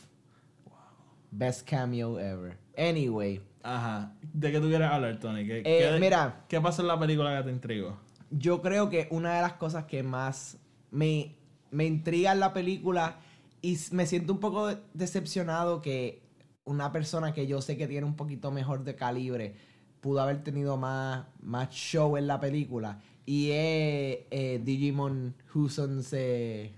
[1.32, 2.58] Best cameo ever.
[2.78, 4.14] Anyway, Ajá.
[4.34, 5.46] ¿De qué tú quieres hablar, Tony?
[5.46, 6.46] ¿Qué, Eh, qué- mira.
[6.50, 7.98] ¿Qué pasa en la película que te intrigó?
[8.32, 10.58] yo creo que una de las cosas que más
[10.90, 11.36] me,
[11.72, 13.18] me intriga la película
[13.62, 16.22] y me siento un poco de- decepcionado que
[16.66, 19.56] una persona que yo sé que tiene un poquito mejor de calibre
[20.02, 26.74] pudo haber tenido más, más show en la película y es eh, Digimon Huson's eh,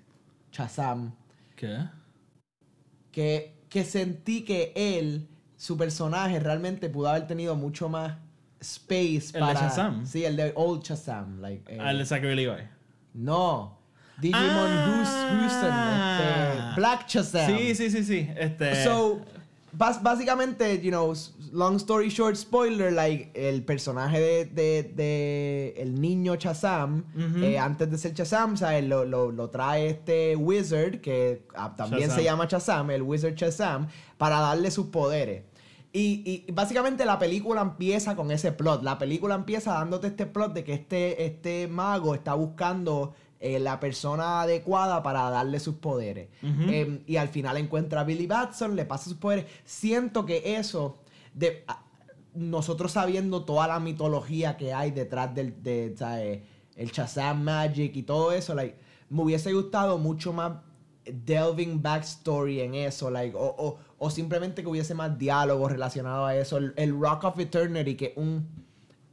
[0.51, 1.13] Shazam
[1.55, 1.87] ¿Qué?
[3.11, 8.17] que, que sentí que él, su personaje, realmente pudo haber tenido mucho más
[8.59, 9.53] space ¿El de para...
[9.53, 10.05] Shazam?
[10.05, 11.39] Sí, el de Old Shazam.
[11.41, 12.63] Like, eh, Al de Zachary Levi.
[13.13, 13.77] No.
[14.21, 14.85] Digimon Ah.
[15.31, 17.57] Houston, este, Black Shazam.
[17.57, 18.29] Sí, sí, sí, sí.
[18.37, 18.83] Este.
[18.83, 19.21] So,
[20.01, 21.13] básicamente, you know,
[21.51, 27.43] long story short, spoiler, like, el personaje de, de, de el niño Shazam, Ujú.
[27.43, 28.83] eh, antes de ser Shazam, ¿sabes?
[28.85, 32.17] Lo, lo, lo trae este Wizard, que ah, también Shazam.
[32.17, 35.43] se llama Shazam, el Wizard Shazam, para darle sus poderes.
[35.95, 38.81] Y, y básicamente la película empieza con ese plot.
[38.81, 43.13] La película empieza dándote este plot de que este, este mago está buscando
[43.45, 46.29] eh, la persona adecuada para darle sus poderes.
[46.41, 49.45] Eh, y al final encuentra a Billy Batson, le pasa sus poderes.
[49.65, 50.97] Siento que eso,
[51.33, 51.83] de, a-
[52.33, 56.41] nosotros sabiendo toda la mitología que hay detrás del de, ¿sabes?
[56.77, 58.75] el Shazam Magic y todo eso, like,
[59.09, 60.53] me hubiese gustado mucho más
[61.05, 66.35] delving backstory en eso, like, o, o, o simplemente que hubiese más diálogo relacionado a
[66.37, 66.57] eso.
[66.57, 68.47] El, el Rock of Eternity, que un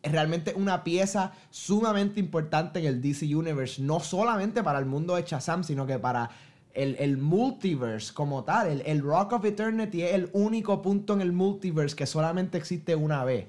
[0.03, 5.23] realmente una pieza sumamente importante en el DC Universe, no solamente para el mundo de
[5.23, 6.31] Shazam, sino que para
[6.73, 8.69] el, el multiverse como tal.
[8.69, 12.95] El, el Rock of Eternity es el único punto en el multiverse que solamente existe
[12.95, 13.47] una vez,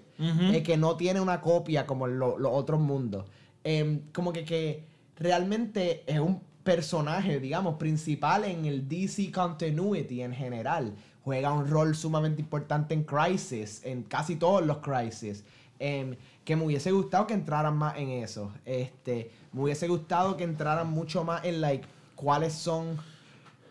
[0.54, 3.26] eh, que no tiene una copia como en lo- los otros mundos.
[3.64, 4.84] Em, como que, que
[5.18, 10.94] realmente es un personaje, digamos, principal en el DC Continuity en general.
[11.24, 15.44] Juega un rol sumamente importante en Crisis, en casi todos los Crisis.
[15.80, 16.16] Em,
[16.52, 18.52] que me hubiese gustado que entraran más en eso.
[18.66, 22.98] Este, me hubiese gustado que entraran mucho más en like cuáles son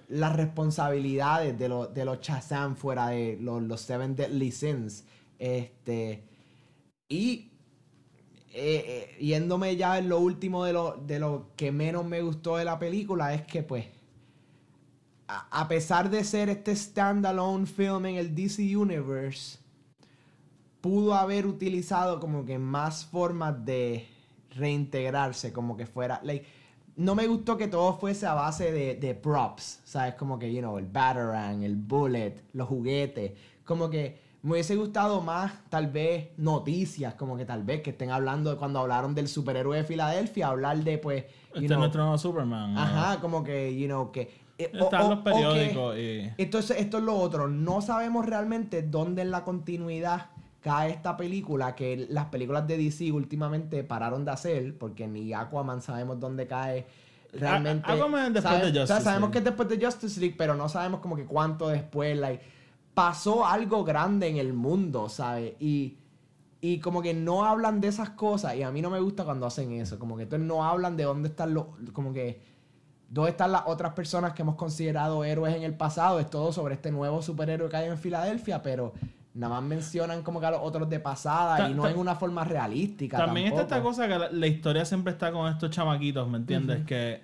[0.09, 5.05] las responsabilidades de, los de los Shazam fuera de los, los Seven Deadly Sins.
[5.39, 6.25] Este,
[7.07, 7.53] y
[8.51, 12.57] eh, eh, yéndome ya en lo último de lo, de lo que menos me gustó
[12.57, 13.85] de la película es que pues
[15.29, 19.59] a, a pesar de ser este standalone film en el DC Universe
[20.81, 24.07] pudo haber utilizado como que más formas de
[24.57, 26.47] reintegrarse, como que fuera, like,
[26.97, 30.15] no me gustó que todo fuese a base de, de props, ¿sabes?
[30.15, 33.33] Como que, you know, el Batarang, el Bullet, los juguetes,
[33.65, 38.11] como que me hubiese gustado más, tal vez, noticias, como que tal vez que estén
[38.11, 42.03] hablando, cuando hablaron del superhéroe de Filadelfia, hablar de, pues, you Este es know, nuestro
[42.03, 42.75] nuevo Superman.
[42.75, 42.81] ¿no?
[42.81, 44.23] ajá, como que, you know, que...
[44.59, 46.31] eh, Están los periódicos y.
[46.39, 47.49] entonces, esto es lo otro.
[47.49, 50.27] No sabemos realmente dónde en la continuidad
[50.61, 55.81] cae esta película, que las películas de DC últimamente pararon de hacer, porque ni Aquaman
[55.83, 56.87] sabemos dónde cae
[57.33, 57.91] realmente.
[57.91, 59.33] A- Aquaman después Sabe- de o sea, Justice sabemos League.
[59.33, 62.43] que es después de Justice League, pero no sabemos como que cuánto después, like,
[62.95, 65.55] pasó algo grande en el mundo, ¿sabes?
[65.61, 65.97] Y,
[66.61, 68.55] y como que no hablan de esas cosas.
[68.57, 69.99] Y a mí no me gusta cuando hacen eso.
[69.99, 71.67] Como que entonces no hablan de dónde están los.
[71.95, 72.43] Como que.
[73.09, 76.21] ¿Dónde están las otras personas que hemos considerado héroes en el pasado?
[76.21, 78.93] Es todo sobre este nuevo superhéroe que hay en Filadelfia, pero
[79.35, 81.99] nada más mencionan como que a los otros de pasada Ta- y no ta- en
[81.99, 83.17] una forma realística.
[83.17, 83.91] También está esta tampoco.
[83.97, 86.85] cosa que la, la historia siempre está con estos chamaquitos, ¿me entiendes?
[86.85, 87.23] Que,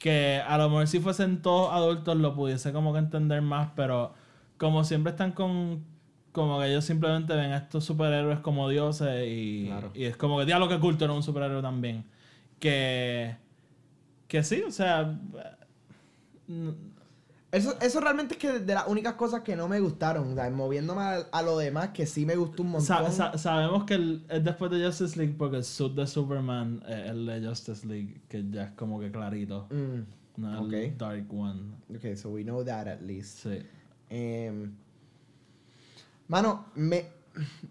[0.00, 4.14] que a lo mejor si fuesen todos adultos lo pudiese como que entender más, pero
[4.56, 5.84] como siempre están con...
[6.32, 9.90] Como que ellos simplemente ven a estos superhéroes como dioses y, Claro.
[9.94, 12.04] y es como que diablo que culto era un superhéroe también.
[12.60, 13.34] Que...
[14.28, 15.18] Que sí, o sea...
[17.50, 20.32] Eso, eso realmente es que de las únicas cosas que no me gustaron.
[20.32, 22.86] o sea, moviéndome a, a lo demás, que sí me gustó un montón.
[22.86, 26.82] sa- sa- sabemos que el- es después de Justice League porque el suit de Superman
[26.86, 29.66] es el de Justice League, que ya es como que clarito.
[29.70, 30.72] Mm, No Ok.
[30.74, 31.60] el Dark One.
[31.96, 33.38] ok, so we know that at least.
[33.44, 33.58] Sí.
[34.10, 34.72] Em,
[36.28, 37.06] mano, me,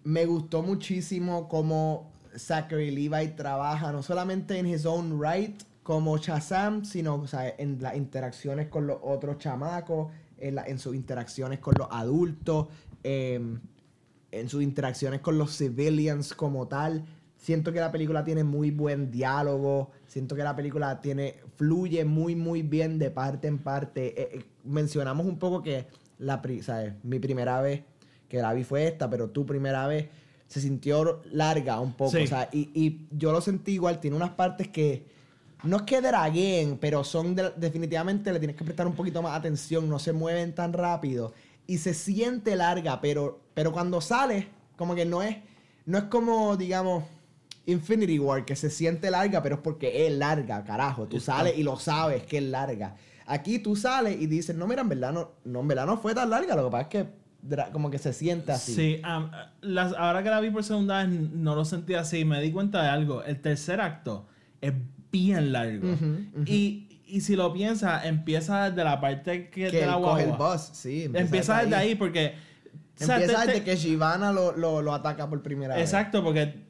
[0.04, 6.84] me gustó muchísimo cómo Zachary Levi trabaja, no solamente en his own right como Shazam,
[6.84, 11.60] sino o sea, en las interacciones con los otros chamacos, en, la- en sus interacciones
[11.60, 12.66] con los adultos,
[13.02, 13.58] em,
[14.30, 17.06] en sus interacciones con los civilians como tal.
[17.38, 19.90] Siento que la película tiene muy buen diálogo.
[20.06, 24.08] Siento que la película tiene fluye muy, muy bien de parte en parte.
[24.08, 25.86] Eh, eh, mencionamos un poco que
[26.18, 26.42] la
[27.02, 27.80] mi primera vez
[28.28, 30.08] que la vi fue esta, pero tu primera vez
[30.48, 32.10] se sintió larga un poco.
[32.10, 32.24] Sí.
[32.24, 34.00] o sea, y, y yo lo sentí igual.
[34.00, 35.16] Tiene unas partes que
[35.64, 39.36] no es que draguen, pero son de- definitivamente le tienes que prestar un poquito más
[39.36, 39.88] atención.
[39.88, 41.32] No se mueven tan rápido.
[41.66, 45.36] Y se siente larga, pero, pero cuando sale, como que no es,
[45.84, 47.04] no es como, digamos,
[47.66, 51.06] Infinity War, que se siente larga, pero es porque es larga, carajo.
[51.06, 52.94] Tú sales y lo sabes que es larga.
[53.26, 56.14] Aquí tú sales y dices, no, mira, en verdad no, no, en verdad no fue
[56.14, 56.56] tan larga.
[56.56, 57.06] Lo que pasa es que
[57.72, 58.74] como que se siente así.
[58.74, 62.24] Sí, am, las, ahora que la vi por segunda vez no lo sentí así.
[62.24, 63.22] Me di cuenta de algo.
[63.22, 64.26] El tercer acto
[64.62, 64.72] es
[65.12, 65.88] bien largo.
[66.46, 70.28] Y, y si lo piensas, empieza desde la parte que, Que de la coge el
[70.30, 70.52] guagua.
[70.54, 71.10] bus, sí.
[71.14, 72.34] Empieza desde ahí porque...
[73.00, 75.84] o sea, Empieza desde te- que Shivana lo, lo, lo ataca por primera vez.
[75.84, 76.64] Exacto, porque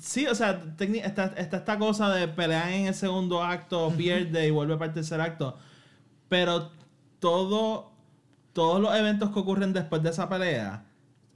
[0.00, 4.50] sí, o sea, está, está esta cosa de pelear en el segundo acto, pierde y
[4.50, 5.56] vuelve para el tercer acto.
[6.28, 6.72] Pero
[7.20, 7.92] todo,
[8.52, 10.83] todos los eventos que ocurren después de esa pelea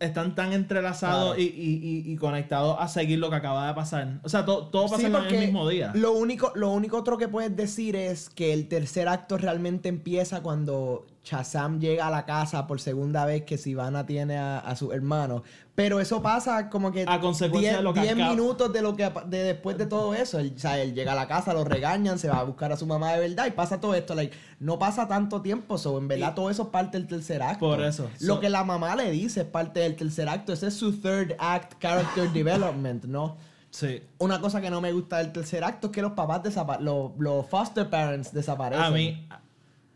[0.00, 1.40] están tan entrelazados Claro.
[1.40, 4.20] y, y- y- y conectados a seguir lo que acaba de pasar.
[4.22, 5.90] O sea, to- todo pasa Sí, en el mismo día.
[5.94, 10.40] Lo único, lo único otro que puedes decir es que el tercer acto realmente empieza
[10.42, 14.92] cuando Shazam llega a la casa por segunda vez que Sivana tiene a, a su
[14.92, 15.42] hermano.
[15.74, 18.96] Pero eso pasa como que A consecuencia de lo que 10 acaba- minutos de lo
[18.96, 20.38] que de después de todo eso.
[20.38, 22.76] Él, o sea, él llega a la casa, lo regañan, se va a buscar a
[22.76, 24.14] su mamá de verdad y pasa todo esto.
[24.14, 27.42] Like, no pasa tanto tiempo, so, en verdad Y- todo eso es parte del tercer
[27.42, 27.60] acto.
[27.60, 30.52] Por eso, Lo que la mamá le dice es parte del tercer acto.
[30.52, 33.36] Ese es su third act character development, ¿no?
[33.70, 34.02] Sí.
[34.16, 37.10] Una cosa que no me gusta del tercer acto es que los papás desaparecen, los,
[37.18, 38.82] los foster parents desaparecen.
[38.84, 39.28] A mí,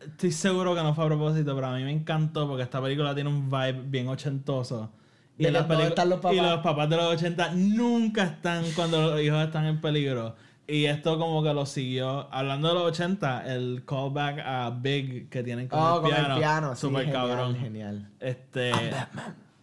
[0.06, 3.14] estoy seguro que no fue a propósito, pero a mí me encantó porque esta película
[3.14, 4.92] tiene un vibe bien ochentoso.
[5.38, 6.36] Y, ¿De en las dónde pelicu- están los papás?
[6.36, 10.36] y los papás de los 80 nunca están cuando los hijos están en peligro.
[10.66, 12.32] Y esto como que lo siguió.
[12.32, 16.34] Hablando de los 80, el callback a Big que tienen con, Oh, el, con piano,
[16.34, 17.56] el piano, sí, Super genial, cabrón.
[17.56, 18.08] genial.
[18.20, 18.70] Este.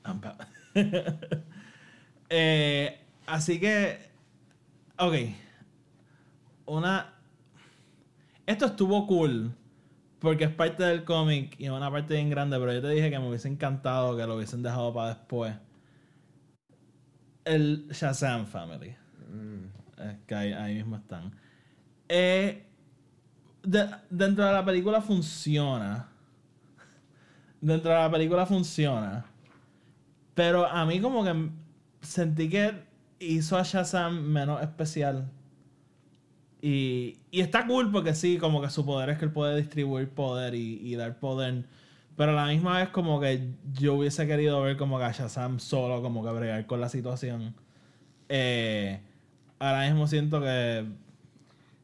[0.05, 0.47] I'm Batman.
[2.29, 3.97] Eh, así que.
[4.97, 5.15] Ok.
[6.67, 7.13] Una.
[8.45, 9.51] Esto estuvo cool.
[10.19, 12.57] Porque es parte del cómic y es una parte bien grande.
[12.59, 15.55] Pero yo te dije que me hubiese encantado que lo hubiesen dejado para después.
[17.45, 18.95] El Shazam Family.
[19.97, 21.31] Es que ahí, ahí mismo están.
[22.09, 22.65] Eh,
[23.63, 26.09] de- dentro de la película funciona.
[27.61, 29.25] Dentro de la película funciona.
[30.33, 31.49] Pero a mí como que
[32.01, 32.83] sentí que
[33.19, 35.29] hizo a Shazam menos especial.
[36.61, 40.09] Y, y está cool porque sí, como que su poder es que él puede distribuir
[40.09, 41.63] poder y, y dar poder.
[42.17, 45.59] Pero a la misma vez como que yo hubiese querido ver como que a Shazam
[45.59, 47.55] solo como que bregar con la situación.
[48.27, 48.99] Eh,
[49.57, 50.85] ahora mismo siento que...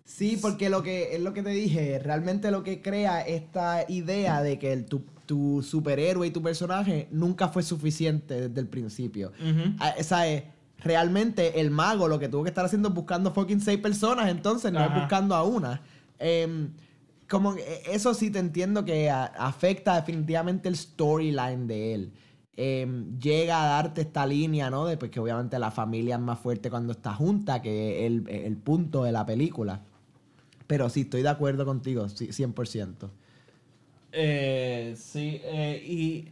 [0.03, 4.43] Sí, porque lo que es lo que te dije, realmente lo que crea esta idea
[4.43, 9.31] de que el- tu, tu superhéroe y tu personaje nunca fue suficiente desde el principio.
[9.97, 10.43] Esa es,
[10.79, 14.71] realmente el mago lo que tuvo que estar haciendo es buscando fucking seis personas, entonces
[14.71, 15.81] no es buscando a una.
[16.19, 16.71] Em,
[17.29, 17.55] como
[17.87, 22.11] eso sí te entiendo que a- afecta definitivamente el storyline de él.
[22.57, 24.85] Em, llega a darte esta línea, ¿no?
[24.85, 28.29] De pues, que obviamente la familia es más fuerte cuando está junta, que es el,
[28.29, 29.81] el punto de la película.
[30.67, 33.09] Pero sí, estoy de acuerdo contigo, sí, 100%.
[34.11, 36.29] Eh, sí, eh, y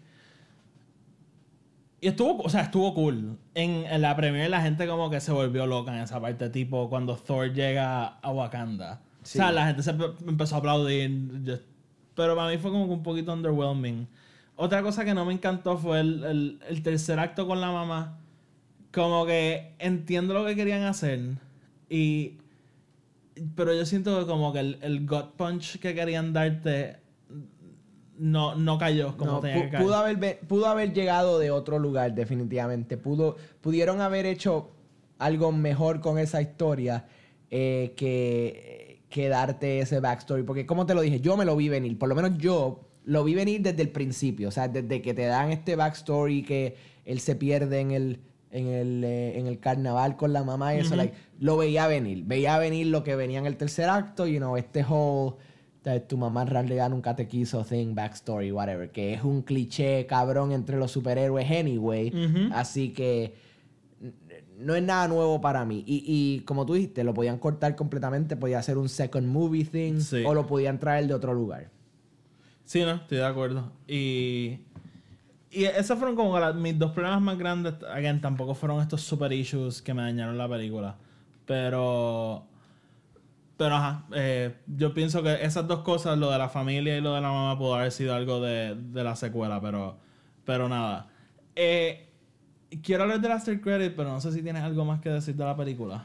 [2.03, 3.37] Y estuvo, o sea, estuvo cool.
[3.53, 6.89] En, en la premiere la gente como que se volvió loca en esa parte, tipo
[6.89, 9.01] cuando Thor llega a Wakanda.
[9.21, 11.43] O sea, la gente se empe- empezó a aplaudir.
[11.43, 11.59] Yo-
[12.13, 14.07] pero para mí fue como que un poquito underwhelming.
[14.57, 18.19] Otra cosa que no me encantó fue el, el- el tercer acto con la mamá.
[18.91, 21.21] Como que entiendo lo que querían hacer.
[21.89, 22.33] Y.
[23.55, 26.97] Pero yo siento que como que el, el gut punch que querían darte
[28.17, 29.83] no, no cayó como No, tenía pu- que caer.
[29.83, 32.97] pudo, haber, pudo haber llegado de otro lugar, definitivamente.
[32.97, 34.71] Pudo, pudieron haber hecho
[35.19, 37.05] algo mejor con esa historia
[37.49, 40.43] eh, que, que darte ese backstory.
[40.43, 41.97] Porque, como te lo dije, yo me lo vi venir.
[41.97, 44.47] Por lo menos yo lo vi venir desde el principio.
[44.47, 48.19] O sea, desde que te dan este backstory que él se pierde en el,
[48.51, 50.95] en el, eh, en el carnaval con la mamá y eso.
[50.95, 52.23] like, lo veía venir.
[52.25, 54.25] Veía venir lo que venía en el tercer acto.
[54.27, 55.35] You know, este whole
[56.07, 60.51] tu mamá en realidad nunca te quiso, thing, backstory, whatever, que es un cliché cabrón
[60.51, 62.11] entre los superhéroes anyway.
[62.53, 63.33] Así que
[64.57, 65.83] no es nada nuevo para mí.
[65.85, 69.99] Y, y como tú dijiste, lo podían cortar completamente, podía ser un second movie thing
[69.99, 70.23] Sí.
[70.25, 71.69] o lo podían traer de otro lugar.
[72.63, 73.71] Sí, no, estoy de acuerdo.
[73.87, 74.59] Y,
[75.51, 77.73] y esos fueron como mis dos problemas más grandes.
[77.93, 80.95] Again, tampoco fueron estos super issues que me dañaron la película.
[81.45, 82.45] Pero.
[83.63, 87.13] Pero ajá, eh, yo pienso que esas dos cosas, lo de la familia y lo
[87.13, 89.95] de la mamá, pudo haber sido algo de, de la secuela, pero,
[90.43, 91.07] pero nada.
[91.55, 92.09] Eh,
[92.83, 95.45] quiero hablar de after credit, pero no sé si tienes algo más que decir de
[95.45, 96.03] la película.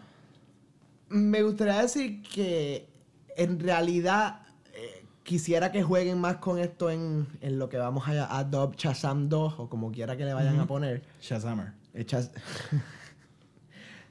[1.09, 2.89] Me gustaría decir que
[3.37, 4.43] en realidad
[4.73, 9.29] eh, quisiera que jueguen más con esto en, en lo que vamos a Adobe Shazam
[9.29, 11.03] 2 o como quiera que le vayan a poner.
[11.21, 11.73] Shazammer.
[12.07, 12.31] Chaz-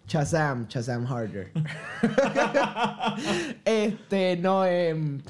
[0.07, 1.51] Shazam, Shazam Harder.
[3.65, 5.21] este, no, em,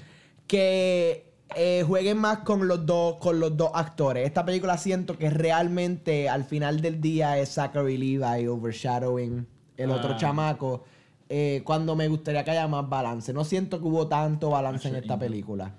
[0.45, 1.25] que
[1.55, 4.25] eh, jueguen más con los dos, con los dos actores.
[4.25, 9.47] Esta película siento que realmente al final del día es Zachary Levi overshadowing
[9.77, 10.17] el otro Ah.
[10.17, 10.83] chamaco.
[11.29, 13.33] eh, cuando me gustaría que haya más balance.
[13.33, 15.73] No siento que hubo tanto balance en esta película.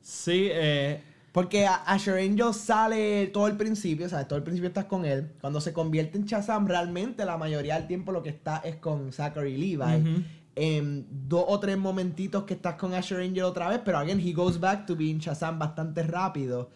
[0.00, 1.02] Sí, eh,
[1.34, 4.28] Porque Asher Angel sale todo el principio, ¿sabes?
[4.28, 5.32] Todo el principio estás con él.
[5.40, 9.12] Cuando se convierte en Shazam, realmente la mayoría del tiempo lo que está es con
[9.12, 10.24] Zachary Levi.
[10.54, 14.32] En dos o tres momentitos que estás con Asher Angel otra vez, pero again, he
[14.32, 16.70] goes back to being Shazam bastante rápido.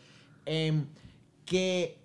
[0.45, 0.87] Em,
[1.45, 1.97] que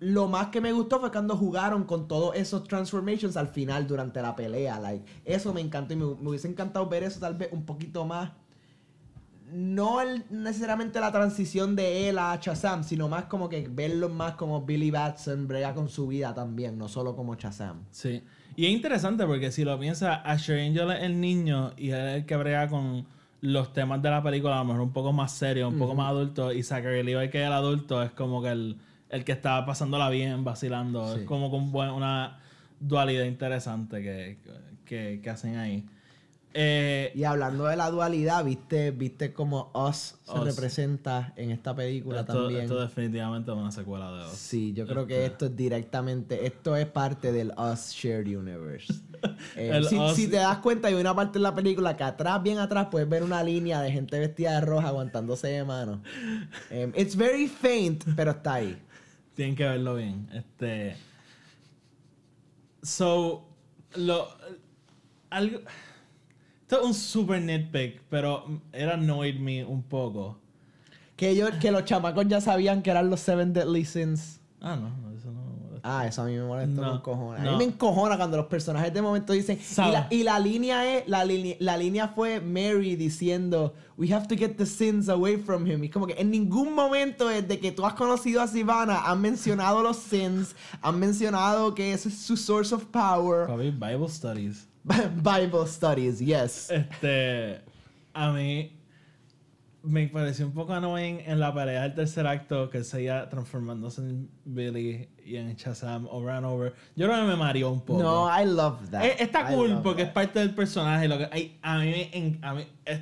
[0.00, 4.20] lo más que me gustó fue cuando jugaron con todos esos transformations al final durante
[4.20, 4.80] la pelea.
[4.80, 8.04] Like, eso me encantó y me, me hubiese encantado ver eso tal vez un poquito
[8.04, 8.32] más
[9.52, 14.34] no el- necesariamente la transición de él a Shazam, sino más como que verlo más
[14.34, 17.84] como Billy Batson brega con su vida también, no solo como Shazam.
[17.90, 18.22] Sí.
[18.56, 22.26] Y es interesante porque si lo piensas, Asher Angel es el niño y es el
[22.26, 23.06] que brega con
[23.40, 26.10] los temas de la película, a lo mejor un poco más serio, un poco más
[26.10, 28.76] adulto, y Zachary Levi, que es el adulto, es como que el,
[29.08, 31.14] el que está pasándola bien, vacilando.
[31.14, 31.20] Sí.
[31.20, 32.38] Es como con una
[32.78, 34.38] dualidad interesante que,
[34.84, 35.84] que, que hacen ahí.
[36.54, 42.20] Eh, Y hablando de la dualidad, viste, viste cómo Us se representa en esta película
[42.20, 42.62] esto, también.
[42.62, 44.32] esto definitivamente es una secuela de Oz.
[44.36, 48.92] Sí, yo creo que esto es directamente, esto es parte del Us Shared Universe.
[49.54, 49.80] Eh,
[50.16, 53.08] si, te das cuenta, hay una parte en la película que atrás, bien atrás, puedes
[53.08, 56.02] ver una línea de gente vestida de roja aguantándose de mano.
[56.68, 58.76] Em, it's very faint, pero está ahí.
[59.36, 60.28] Tienen que verlo bien.
[60.32, 60.96] Este.
[62.82, 63.48] So.
[63.94, 64.26] Lo.
[65.30, 65.60] Algo.
[66.72, 70.38] Esto es un super nitpick, pero era annoyed me un poco.
[71.16, 74.40] Que ellos, que los chamacos ya sabían que eran los Seven Deadly Sins.
[74.58, 75.80] Ah, no, no, eso no me molesta.
[76.00, 77.42] Ah, eso a mí me molesta No, con cojones.
[77.42, 77.52] A no.
[77.52, 79.58] mí me encojona cuando los personajes de momento dicen.
[79.60, 81.06] Y la, y la línea es.
[81.08, 83.74] La, línea- la línea fue Mary diciendo.
[83.98, 85.84] We have to get the sins away from him.
[85.84, 89.82] Y como que en ningún momento desde que tú has conocido a Sivana han mencionado
[89.82, 90.56] los sins.
[90.80, 93.46] Han mencionado que ese es su source of power.
[93.46, 94.68] Papi, Bible Studies.
[95.16, 96.70] Bible studies, yes.
[96.70, 97.60] Este.
[98.14, 98.78] A mí.
[99.84, 104.00] Me pareció un poco annoying en la pelea del tercer acto que él seguía transformándose
[104.02, 106.72] en Billy y en Shazam over and over.
[106.94, 108.00] Yo creo que me mareó un poco.
[108.00, 109.02] No, I love that.
[109.04, 110.08] Eh, Está I cool porque that.
[110.10, 111.08] es parte del personaje.
[111.08, 113.00] Lo que, ay, a mí, me en- a mí es-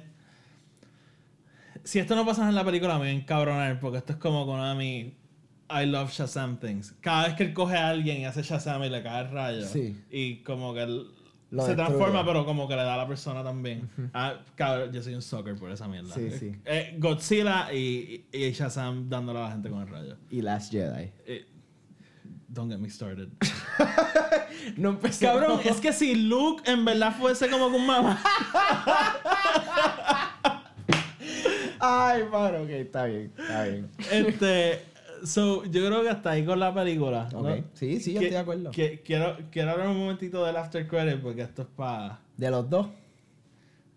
[1.85, 4.47] si esto no pasa en la película, me voy a encabronar porque esto es como
[4.74, 5.12] mis
[5.72, 6.95] I love Shazam things.
[7.03, 9.66] Cada vez que él coge a alguien y hace Shazam y le cae el rayo.
[9.66, 10.03] Sí.
[10.11, 11.07] Y como que él
[11.51, 11.88] Lo se destruye.
[11.88, 13.88] transforma, pero como que le da a la persona también.
[14.14, 16.14] ah, cabrón, yo soy un sucker por esa mierda.
[16.14, 16.53] Sí, sí.
[16.64, 20.16] Eh, Godzilla y, y, Shazam dándole a la gente con el rayo.
[20.30, 21.11] Y Last Jedi.
[21.26, 21.46] Eh,
[22.48, 23.28] don't get me started.
[24.76, 25.24] No empecé.
[25.24, 28.20] Cabrón, es que si Luke en verdad fuese como con mamá.
[31.80, 33.88] Ay, mano, ok, está bien, está bien.
[34.11, 34.84] Este.
[35.24, 37.28] So, yo creo que hasta ahí con la película.
[37.32, 37.44] ¿no?
[37.74, 38.70] Sí, sí, yo Que- estoy de acuerdo.
[38.70, 42.20] que- quiero, quiero hablar un momentito del after credit porque esto es para...
[42.36, 42.88] De los dos.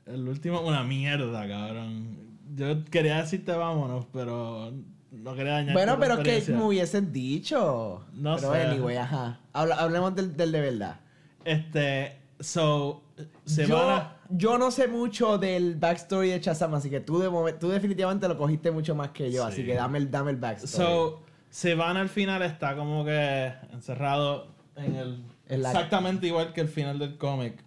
[0.06, 2.18] El último, una mierda, cabrón.
[2.56, 4.74] Yo quería decirte vámonos, pero
[5.12, 8.04] no quería dañar Bueno, pero es que me hubiesen dicho.
[8.14, 8.62] No pero sé.
[8.64, 9.40] anyway, ajá.
[9.54, 11.00] Habla- hablemos del, del de verdad.
[11.46, 13.02] Este, so,
[13.46, 14.18] se yo, van a...
[14.30, 18.38] yo no sé mucho del backstory de Shazam, así que tú, de tú definitivamente lo
[18.38, 19.54] cogiste mucho más que yo, Sí.
[19.54, 20.72] así que dame el, dame el backstory.
[20.72, 25.24] So, se van al final, está como que encerrado en el...
[25.50, 27.64] En la- Exactamente igual que el final del cómic.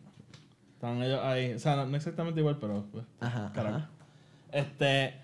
[0.74, 1.52] Están ellos ahí.
[1.54, 2.84] O sea, no, no exactamente igual, pero...
[2.92, 3.90] Pues, Ajá.
[4.52, 5.14] Este...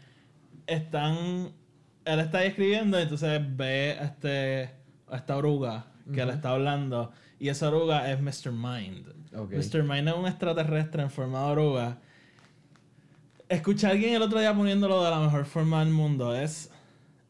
[0.67, 1.53] Están...
[2.05, 4.71] Él está ahí escribiendo y entonces ve este,
[5.13, 7.13] esta oruga que le está hablando.
[7.39, 8.53] Y esa oruga es Mr.
[8.53, 9.09] Mind.
[9.37, 9.53] Ok.
[9.53, 9.83] Mr.
[9.83, 11.99] Mind es un extraterrestre en forma de oruga.
[13.49, 16.35] Escuché a alguien el otro día poniéndolo de la mejor forma del mundo.
[16.35, 16.71] Es.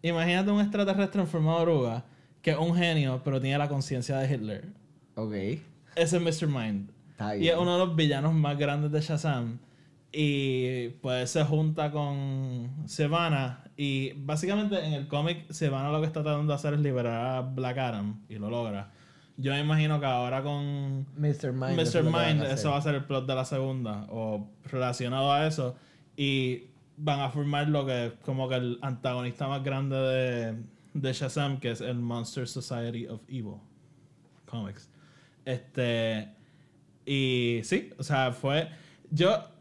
[0.03, 2.05] Imagínate un extraterrestre en forma de oruga
[2.43, 4.65] que es un genio, pero tiene la conciencia de Hitler.
[5.15, 5.33] Ok.
[5.95, 6.49] Ese es Mr.
[6.49, 6.91] Mind.
[7.11, 9.59] Está Y es uno de los villanos más grandes de Shazam.
[10.13, 13.65] Y pues se junta con Savannah.
[13.77, 17.41] Y básicamente en el cómic, Savannah lo que está tratando de hacer es liberar a
[17.41, 18.21] Black Adam.
[18.29, 18.91] Y lo logra.
[19.39, 21.53] Yo me imagino que ahora con Mr.
[21.53, 21.81] Mind.
[21.81, 22.05] eso Mr.
[22.05, 24.07] Mind, va a ser el plot de la segunda.
[24.11, 25.77] O relacionado a eso.
[26.17, 26.65] Y
[26.97, 30.63] van a formar lo que es como que el antagonista más grande de,
[30.95, 33.57] de Shazam, que es el Monster Society of Evil
[34.47, 34.91] Comics.
[35.45, 36.29] Este.
[37.07, 38.69] Y sí, o sea, fue.
[39.11, 39.52] Yo.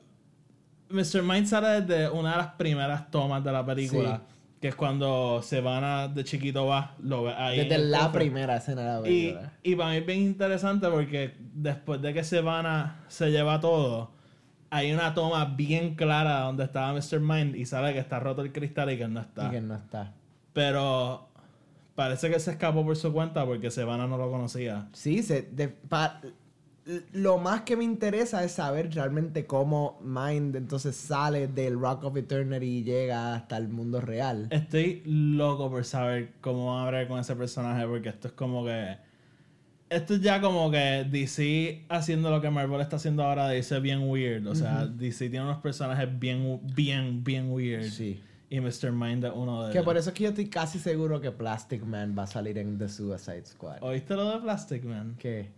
[0.92, 1.22] Mr.
[1.24, 4.18] Mind sale desde una de las primeras tomas de la película.
[4.28, 4.36] Sí.
[4.62, 7.58] Que es cuando se van a, de chiquito va, lo ve ahí.
[7.68, 8.20] Desde la cofre.
[8.26, 9.54] primera escena de la Y, película.
[9.64, 14.12] y para mí es bien interesante porque después de que Savannah se lleva todo,
[14.70, 17.20] hay una toma bien clara donde estaba Mr.
[17.20, 19.48] Mind y sale que está roto el cristal y que él no está.
[19.48, 20.14] Y que no está.
[20.54, 21.28] Pero
[21.96, 24.88] parece que se escapó por su cuenta porque Savannah no lo conocía.
[24.94, 26.22] Sí, se, de- pa-
[27.14, 32.18] lo más que me interesa es saber realmente cómo Mind entonces sale del Rock of
[32.18, 34.48] Eternity y llega hasta el mundo real.
[34.50, 38.66] Estoy loco por saber cómo van a hablar con ese personaje porque esto es como
[38.66, 38.98] que...
[39.90, 43.78] Esto es ya como que DC haciendo lo que Marvel está haciendo ahora de irse
[43.82, 44.48] bien weird.
[44.48, 47.90] O sea, DC tiene unos personajes bien, bien, bien weird.
[47.90, 48.22] Sí.
[48.50, 48.92] Y Mr.
[48.94, 49.86] Mind es uno de Que ellos.
[49.86, 52.78] por eso es que yo estoy casi seguro que Plastic Man va a salir en
[52.78, 53.84] The Suicide Squad.
[53.84, 55.16] ¿Oíste lo de Plastic Man?
[55.20, 55.50] ¿Qué?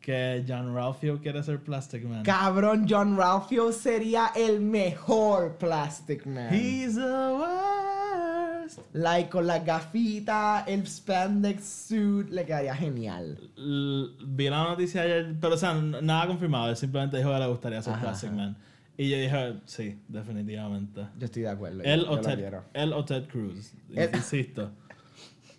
[0.00, 2.22] Que John Ralphio quiere ser Plastic Man.
[2.22, 6.52] Cabrón, John Ralphio sería el mejor Plastic Man.
[6.54, 8.78] He's the worst.
[8.92, 13.38] Like con la gafita, el spandex suit, le quedaría genial.
[13.56, 16.68] L- vi la noticia ayer, pero o sea, nada confirmado.
[16.70, 18.36] Él simplemente dijo que le gustaría ser Ajá, Plastic ajá.
[18.36, 18.56] Man.
[18.96, 21.06] Y yo dije, sí, definitivamente.
[21.18, 21.82] Yo estoy de acuerdo.
[21.84, 22.64] Él yo, o, yo Ted, quiero.
[22.74, 23.72] él o Ted Cruz.
[24.14, 24.70] Insisto.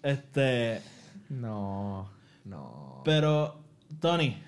[0.03, 0.81] Este.
[1.29, 2.09] No,
[2.45, 3.01] no.
[3.03, 3.59] Pero,
[3.99, 4.41] Tony.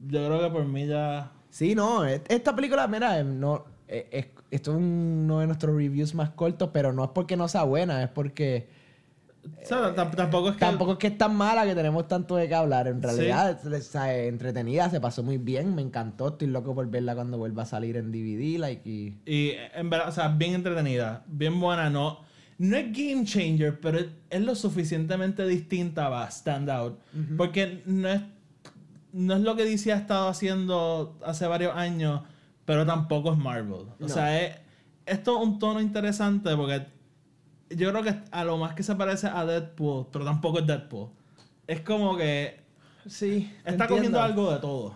[0.00, 1.32] Yo creo que por mí ya.
[1.50, 6.14] Sí, no, esta película, mira, eh, no, eh, es- esto es uno de nuestros reviews
[6.14, 8.68] más cortos, pero no es porque no sea buena, es porque
[9.62, 10.60] o sea, tam- tampoco es que.
[10.60, 12.86] tampoco es que es tan mala que tenemos tanto de qué hablar.
[12.86, 16.88] En realidad, es- es, eh, entretenida, se pasó muy bien, me encantó, estoy loco por
[16.90, 19.16] verla cuando vuelva a salir en DVD, like, y...
[19.26, 22.20] Y en verdad, o sea, bien entretenida, bien buena, no.
[22.58, 24.00] No es game changer, pero
[24.30, 26.98] es, lo suficientemente distinta para stand out.
[27.36, 28.20] Porque no es,
[29.12, 32.22] no es lo que DC ha estado haciendo hace varios años,
[32.64, 33.86] pero tampoco es Marvel.
[34.00, 34.56] O sea, es,
[35.06, 36.86] esto es un tono interesante porque
[37.70, 41.10] yo creo que a lo más que se parece a Deadpool, pero tampoco es Deadpool.
[41.66, 42.68] Es como que
[43.08, 44.94] Sí, está comiendo algo de todo.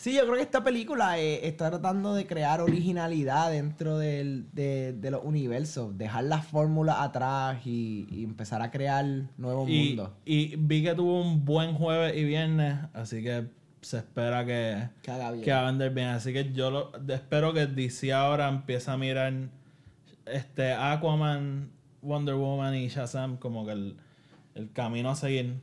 [0.00, 4.92] Sí, yo creo que esta película eh, está tratando de crear originalidad dentro del, de,
[4.92, 9.04] de los universos, dejar las fórmulas atrás y, y empezar a crear
[9.36, 10.10] nuevos Y, mundos.
[10.24, 13.48] y vi que tuvo un buen jueves y viernes, así que
[13.80, 15.44] se espera que, Que haga bien.
[15.44, 16.06] que va a vender bien.
[16.08, 19.32] Así que yo lo- espero que DC ahora empiece a mirar
[20.26, 21.70] este Aquaman,
[22.02, 23.96] Wonder Woman y Shazam como que el,
[24.54, 25.54] el camino a seguir.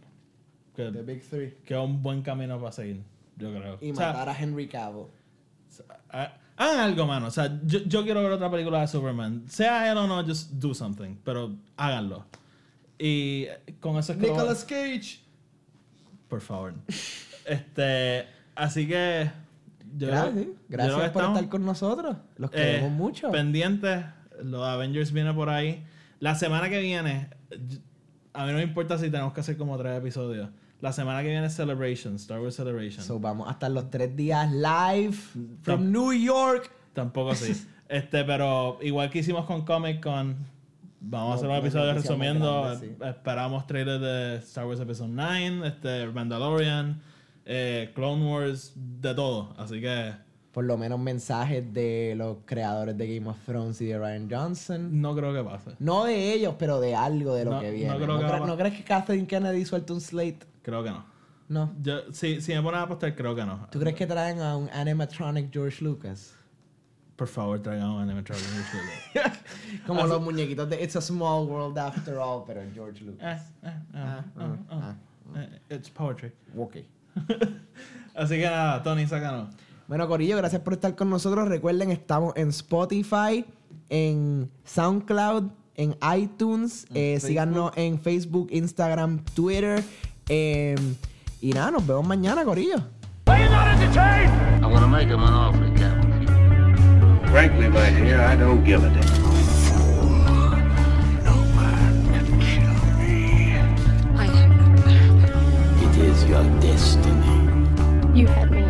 [0.75, 1.53] Que, The Big Three.
[1.63, 3.01] que es un buen camino para seguir,
[3.37, 3.77] yo creo.
[3.81, 5.05] Y O sea, matar a Henry Cavill.
[6.57, 7.27] Hagan algo, mano.
[7.27, 9.43] O sea, yo, yo quiero ver otra película de Superman.
[9.49, 11.15] Sea él o no, just do something.
[11.23, 12.25] Pero háganlo.
[12.97, 13.47] Y
[13.81, 14.27] con eso es que...
[14.27, 15.19] lo- Nicolas Cage.
[16.29, 16.73] Por favor.
[17.45, 18.25] este,
[18.55, 19.29] así que.
[19.97, 22.17] yo- Gracias, Gracias por estamos, estar con nosotros.
[22.37, 23.31] Los eh, queremos mucho.
[23.31, 24.05] Pendientes.
[24.41, 25.85] Los Avengers viene por ahí.
[26.19, 27.29] La semana que viene.
[28.33, 30.49] A mí no me importa si tenemos que hacer como tres episodios.
[30.81, 33.03] La semana que viene es Celebration, Star Wars Celebration.
[33.03, 35.13] So, vamos a estar los tres días live
[35.63, 36.69] from New York.
[36.93, 37.53] Tampoco así.
[37.89, 40.35] este, pero igual que hicimos con Comic Con,
[41.07, 42.75] Vamos a hacer un episodio resumiendo.
[42.79, 42.91] sí.
[43.03, 46.99] Esperamos trailers de Star Wars Episode 9, este, Mandalorian,
[47.45, 49.53] eh, Clone Wars, de todo.
[49.57, 50.13] Así que
[50.51, 54.99] Por lo menos mensajes de los creadores de Game of Thrones y de Ryan Johnson.
[55.01, 55.71] no creo que pase.
[55.79, 57.91] No de ellos, pero de algo de lo No- que viene.
[57.93, 60.39] ¿No, creo que cre- va- ¿no crees que Kathleen Kennedy suelte un slate?
[60.65, 61.05] Creo que no.
[61.47, 61.71] No.
[61.83, 63.67] Yo, si, si me ponen a apostar, creo que no.
[63.71, 66.33] ¿Tú crees que traen a un animatronic George Lucas?
[67.15, 68.43] Por favor, traigan un animatronic.
[69.87, 73.41] Como Así- los muñequitos de It's a Small World After All, pero George Eh, Lucas.
[73.61, 74.73] eh, eh, Ah, oh, ah, oh.
[74.73, 74.95] ah.
[75.69, 76.31] Eh, It's poetry.
[76.57, 76.77] Ok.
[78.15, 79.53] Así que nada, Tony, sácanos.
[79.87, 81.47] Bueno, Corillo, gracias por estar con nosotros.
[81.47, 83.45] Recuerden, estamos en Spotify,
[83.89, 86.87] en SoundCloud, en iTunes.
[86.93, 89.83] Eh, síganos en Facebook, Instagram, Twitter.
[90.27, 90.75] Eh,
[91.41, 92.77] y nada, nos vemos mañana, Corillo.
[93.27, 95.65] I wanna make him an offer,
[97.27, 99.25] Frankly, my dear, I don't give a damn.
[105.81, 107.49] It is your destiny.
[108.13, 108.64] You had me.